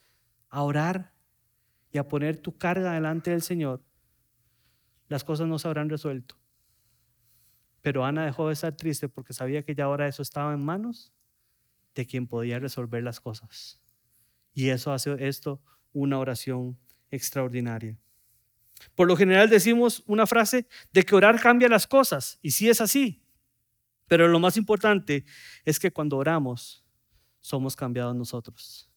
a 0.49 0.63
orar 0.63 1.15
y 1.93 1.99
a 1.99 2.09
poner 2.09 2.39
tu 2.39 2.59
carga 2.59 2.93
delante 2.93 3.31
del 3.31 3.43
Señor, 3.43 3.85
las 5.07 5.23
cosas 5.23 5.47
no 5.47 5.61
se 5.61 5.69
habrán 5.69 5.89
resuelto. 5.89 6.37
Pero 7.81 8.05
Ana 8.05 8.25
dejó 8.25 8.49
de 8.49 8.55
estar 8.55 8.77
triste 8.77 9.09
porque 9.09 9.33
sabía 9.33 9.63
que 9.63 9.77
ya 9.77 9.85
ahora 9.85 10.09
eso 10.09 10.23
estaba 10.23 10.53
en 10.53 10.65
manos 10.65 11.13
de 11.95 12.07
quien 12.07 12.27
podía 12.27 12.59
resolver 12.59 13.05
las 13.05 13.21
cosas. 13.21 13.81
Y 14.57 14.71
eso 14.71 14.91
hace 14.91 15.15
esto 15.29 15.61
una 15.93 16.19
oración 16.19 16.79
extraordinaria. 17.11 17.95
Por 18.95 19.07
lo 19.07 19.15
general 19.15 19.51
decimos 19.51 20.03
una 20.07 20.27
frase 20.27 20.67
de 20.95 21.05
que 21.05 21.15
orar 21.15 21.39
cambia 21.39 21.69
las 21.69 21.87
cosas, 21.87 22.39
y 22.41 22.53
sí 22.53 22.71
es 22.71 22.81
así. 22.81 23.23
Pero 24.09 24.29
lo 24.29 24.41
más 24.41 24.57
importante 24.57 25.27
es 25.67 25.79
que 25.79 25.91
cuando 25.91 26.17
oramos, 26.17 26.83
somos 27.43 27.77
cambiados 27.77 28.17
nosotros. 28.17 28.91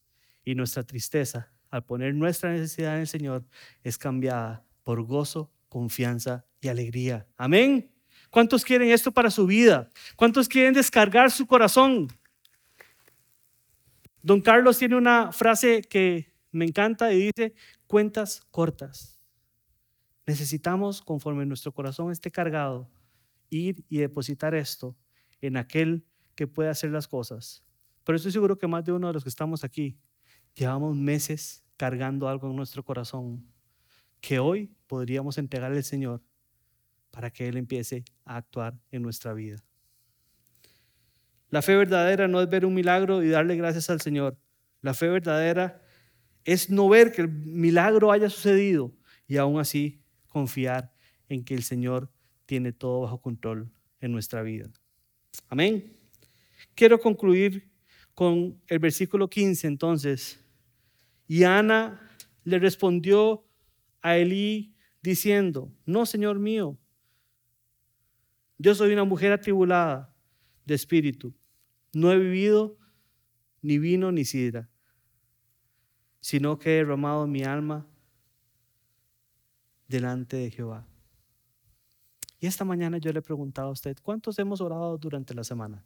Y 0.46 0.56
nuestra 0.56 0.84
tristeza, 0.84 1.52
al 1.70 1.84
poner 1.84 2.16
nuestra 2.16 2.54
necesidad 2.54 2.96
en 2.96 3.02
el 3.02 3.08
Señor, 3.08 3.46
es 3.84 3.98
cambiada 3.98 4.66
por 4.84 5.04
gozo, 5.04 5.52
confianza 5.68 6.46
y 6.62 6.70
alegría. 6.70 7.28
Amén. 7.36 7.92
¿Cuántos 8.30 8.64
quieren 8.64 8.92
esto 8.92 9.12
para 9.12 9.30
su 9.30 9.46
vida? 9.46 9.90
¿Cuántos 10.16 10.48
quieren 10.48 10.74
descargar 10.74 11.32
su 11.32 11.46
corazón? 11.46 12.08
Don 14.22 14.42
Carlos 14.42 14.78
tiene 14.78 14.96
una 14.96 15.32
frase 15.32 15.82
que 15.82 16.34
me 16.52 16.66
encanta 16.66 17.14
y 17.14 17.32
dice, 17.32 17.54
cuentas 17.88 18.42
cortas. 18.52 19.20
Necesitamos, 20.26 21.02
conforme 21.02 21.46
nuestro 21.46 21.72
corazón 21.72 22.12
esté 22.12 22.30
cargado, 22.32 22.90
ir 23.50 23.84
y 23.90 23.98
depositar 23.98 24.54
esto 24.54 24.96
en 25.42 25.58
aquel 25.58 26.06
que 26.36 26.48
puede 26.48 26.70
hacer 26.70 26.92
las 26.92 27.08
cosas 27.08 27.64
pero 28.10 28.18
estoy 28.18 28.32
seguro 28.32 28.58
que 28.58 28.66
más 28.66 28.84
de 28.84 28.92
uno 28.92 29.06
de 29.06 29.14
los 29.14 29.22
que 29.22 29.30
estamos 29.30 29.64
aquí 29.64 29.96
llevamos 30.56 30.96
meses 30.96 31.64
cargando 31.78 32.28
algo 32.28 32.50
en 32.50 32.56
nuestro 32.56 32.84
corazón 32.84 33.46
que 34.20 34.40
hoy 34.40 34.76
podríamos 34.88 35.38
entregarle 35.38 35.78
al 35.78 35.84
Señor 35.84 36.24
para 37.12 37.30
que 37.30 37.48
Él 37.48 37.56
empiece 37.56 38.04
a 38.26 38.38
actuar 38.38 38.82
en 38.90 39.04
nuestra 39.04 39.34
vida. 39.34 39.64
La 41.50 41.62
fe 41.62 41.76
verdadera 41.76 42.28
no 42.28 42.42
es 42.42 42.50
ver 42.50 42.66
un 42.66 42.74
milagro 42.74 43.24
y 43.24 43.30
darle 43.30 43.56
gracias 43.56 43.90
al 43.90 44.02
Señor. 44.02 44.38
La 44.82 44.94
fe 44.94 45.08
verdadera 45.08 45.82
es 46.46 46.70
no 46.70 46.88
ver 46.90 47.12
que 47.12 47.22
el 47.22 47.30
milagro 47.30 48.12
haya 48.12 48.30
sucedido 48.30 48.94
y 49.28 49.38
aún 49.38 49.60
así 49.60 50.02
confiar 50.28 50.94
en 51.28 51.44
que 51.44 51.56
el 51.56 51.64
Señor 51.64 52.12
tiene 52.46 52.72
todo 52.72 53.02
bajo 53.02 53.22
control 53.22 53.72
en 54.00 54.12
nuestra 54.12 54.42
vida. 54.42 54.70
Amén. 55.48 55.96
Quiero 56.76 57.00
concluir 57.00 57.70
con 58.14 58.60
el 58.68 58.80
versículo 58.80 59.30
15 59.30 59.68
entonces. 59.68 60.44
Y 61.28 61.44
Ana 61.44 62.02
le 62.44 62.60
respondió 62.60 63.46
a 64.02 64.18
Elí 64.18 64.76
diciendo, 65.02 65.72
no, 65.86 66.06
Señor 66.06 66.40
mío, 66.40 66.78
yo 68.58 68.76
soy 68.76 68.92
una 68.94 69.04
mujer 69.04 69.32
atribulada 69.32 70.14
de 70.66 70.76
espíritu. 70.76 71.34
No 71.94 72.12
he 72.12 72.18
vivido 72.18 72.78
ni 73.62 73.78
vino 73.78 74.12
ni 74.12 74.26
sidra, 74.26 74.70
sino 76.20 76.60
que 76.60 76.72
he 76.72 76.76
derramado 76.78 77.28
mi 77.28 77.44
alma 77.44 77.88
delante 79.88 80.38
de 80.38 80.52
Jehová. 80.52 80.88
Y 82.40 82.48
esta 82.48 82.64
mañana 82.64 82.98
yo 83.00 83.12
le 83.12 83.20
he 83.20 83.24
preguntado 83.24 83.70
a 83.70 83.72
usted, 83.72 83.98
¿cuántos 84.02 84.40
hemos 84.40 84.62
orado 84.62 84.98
durante 84.98 85.34
la 85.34 85.44
semana? 85.44 85.84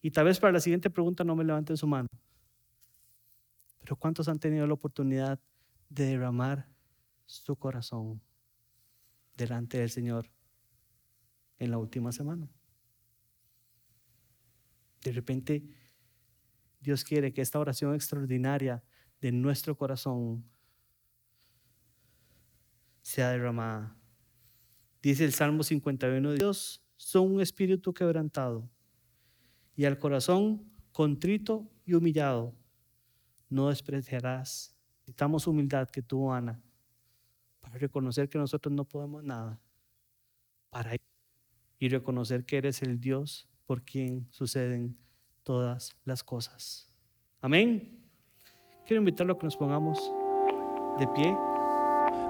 Y 0.00 0.10
tal 0.10 0.24
vez 0.24 0.40
para 0.40 0.52
la 0.52 0.60
siguiente 0.60 0.90
pregunta 0.90 1.22
no 1.22 1.36
me 1.36 1.44
levanten 1.44 1.76
su 1.76 1.86
mano. 1.86 2.08
Pero 3.80 3.96
¿cuántos 3.96 4.28
han 4.28 4.38
tenido 4.38 4.66
la 4.66 4.74
oportunidad 4.74 5.38
de 5.88 6.06
derramar 6.06 6.68
su 7.26 7.56
corazón 7.56 8.22
delante 9.36 9.78
del 9.78 9.90
Señor 9.90 10.30
en 11.58 11.70
la 11.70 11.78
última 11.78 12.10
semana? 12.10 12.48
De 15.02 15.12
repente, 15.12 15.64
Dios 16.80 17.04
quiere 17.04 17.32
que 17.32 17.42
esta 17.42 17.58
oración 17.58 17.94
extraordinaria 17.94 18.82
de 19.20 19.32
nuestro 19.32 19.76
corazón 19.76 20.44
sea 23.02 23.30
derramada. 23.30 23.96
Dice 25.02 25.24
el 25.24 25.32
Salmo 25.32 25.62
51, 25.62 26.32
Dios 26.34 26.84
son 26.96 27.34
un 27.34 27.40
espíritu 27.40 27.92
quebrantado 27.92 28.68
y 29.74 29.84
al 29.84 29.98
corazón 29.98 30.70
contrito 30.92 31.68
y 31.84 31.94
humillado 31.94 32.54
no 33.48 33.68
despreciarás. 33.68 34.76
Necesitamos 35.00 35.46
humildad 35.46 35.88
que 35.88 36.02
tú, 36.02 36.32
Ana, 36.32 36.62
para 37.60 37.76
reconocer 37.78 38.28
que 38.28 38.38
nosotros 38.38 38.72
no 38.72 38.84
podemos 38.84 39.24
nada, 39.24 39.60
para 40.70 40.96
y 41.78 41.88
reconocer 41.88 42.44
que 42.44 42.58
eres 42.58 42.82
el 42.82 43.00
Dios 43.00 43.48
por 43.66 43.82
quien 43.82 44.26
suceden 44.30 44.96
todas 45.42 45.96
las 46.04 46.22
cosas. 46.22 46.90
Amén. 47.40 47.98
Quiero 48.86 49.00
invitarlo 49.00 49.34
a 49.34 49.38
que 49.38 49.46
nos 49.46 49.56
pongamos 49.56 49.98
de 50.98 51.06
pie. 51.08 51.36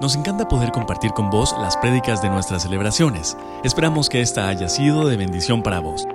Nos 0.00 0.16
encanta 0.16 0.48
poder 0.48 0.72
compartir 0.72 1.12
con 1.12 1.30
vos 1.30 1.54
las 1.60 1.76
prédicas 1.76 2.22
de 2.22 2.30
nuestras 2.30 2.62
celebraciones. 2.62 3.36
Esperamos 3.64 4.08
que 4.08 4.20
esta 4.20 4.48
haya 4.48 4.68
sido 4.68 5.08
de 5.08 5.16
bendición 5.16 5.62
para 5.62 5.80
vos. 5.80 6.06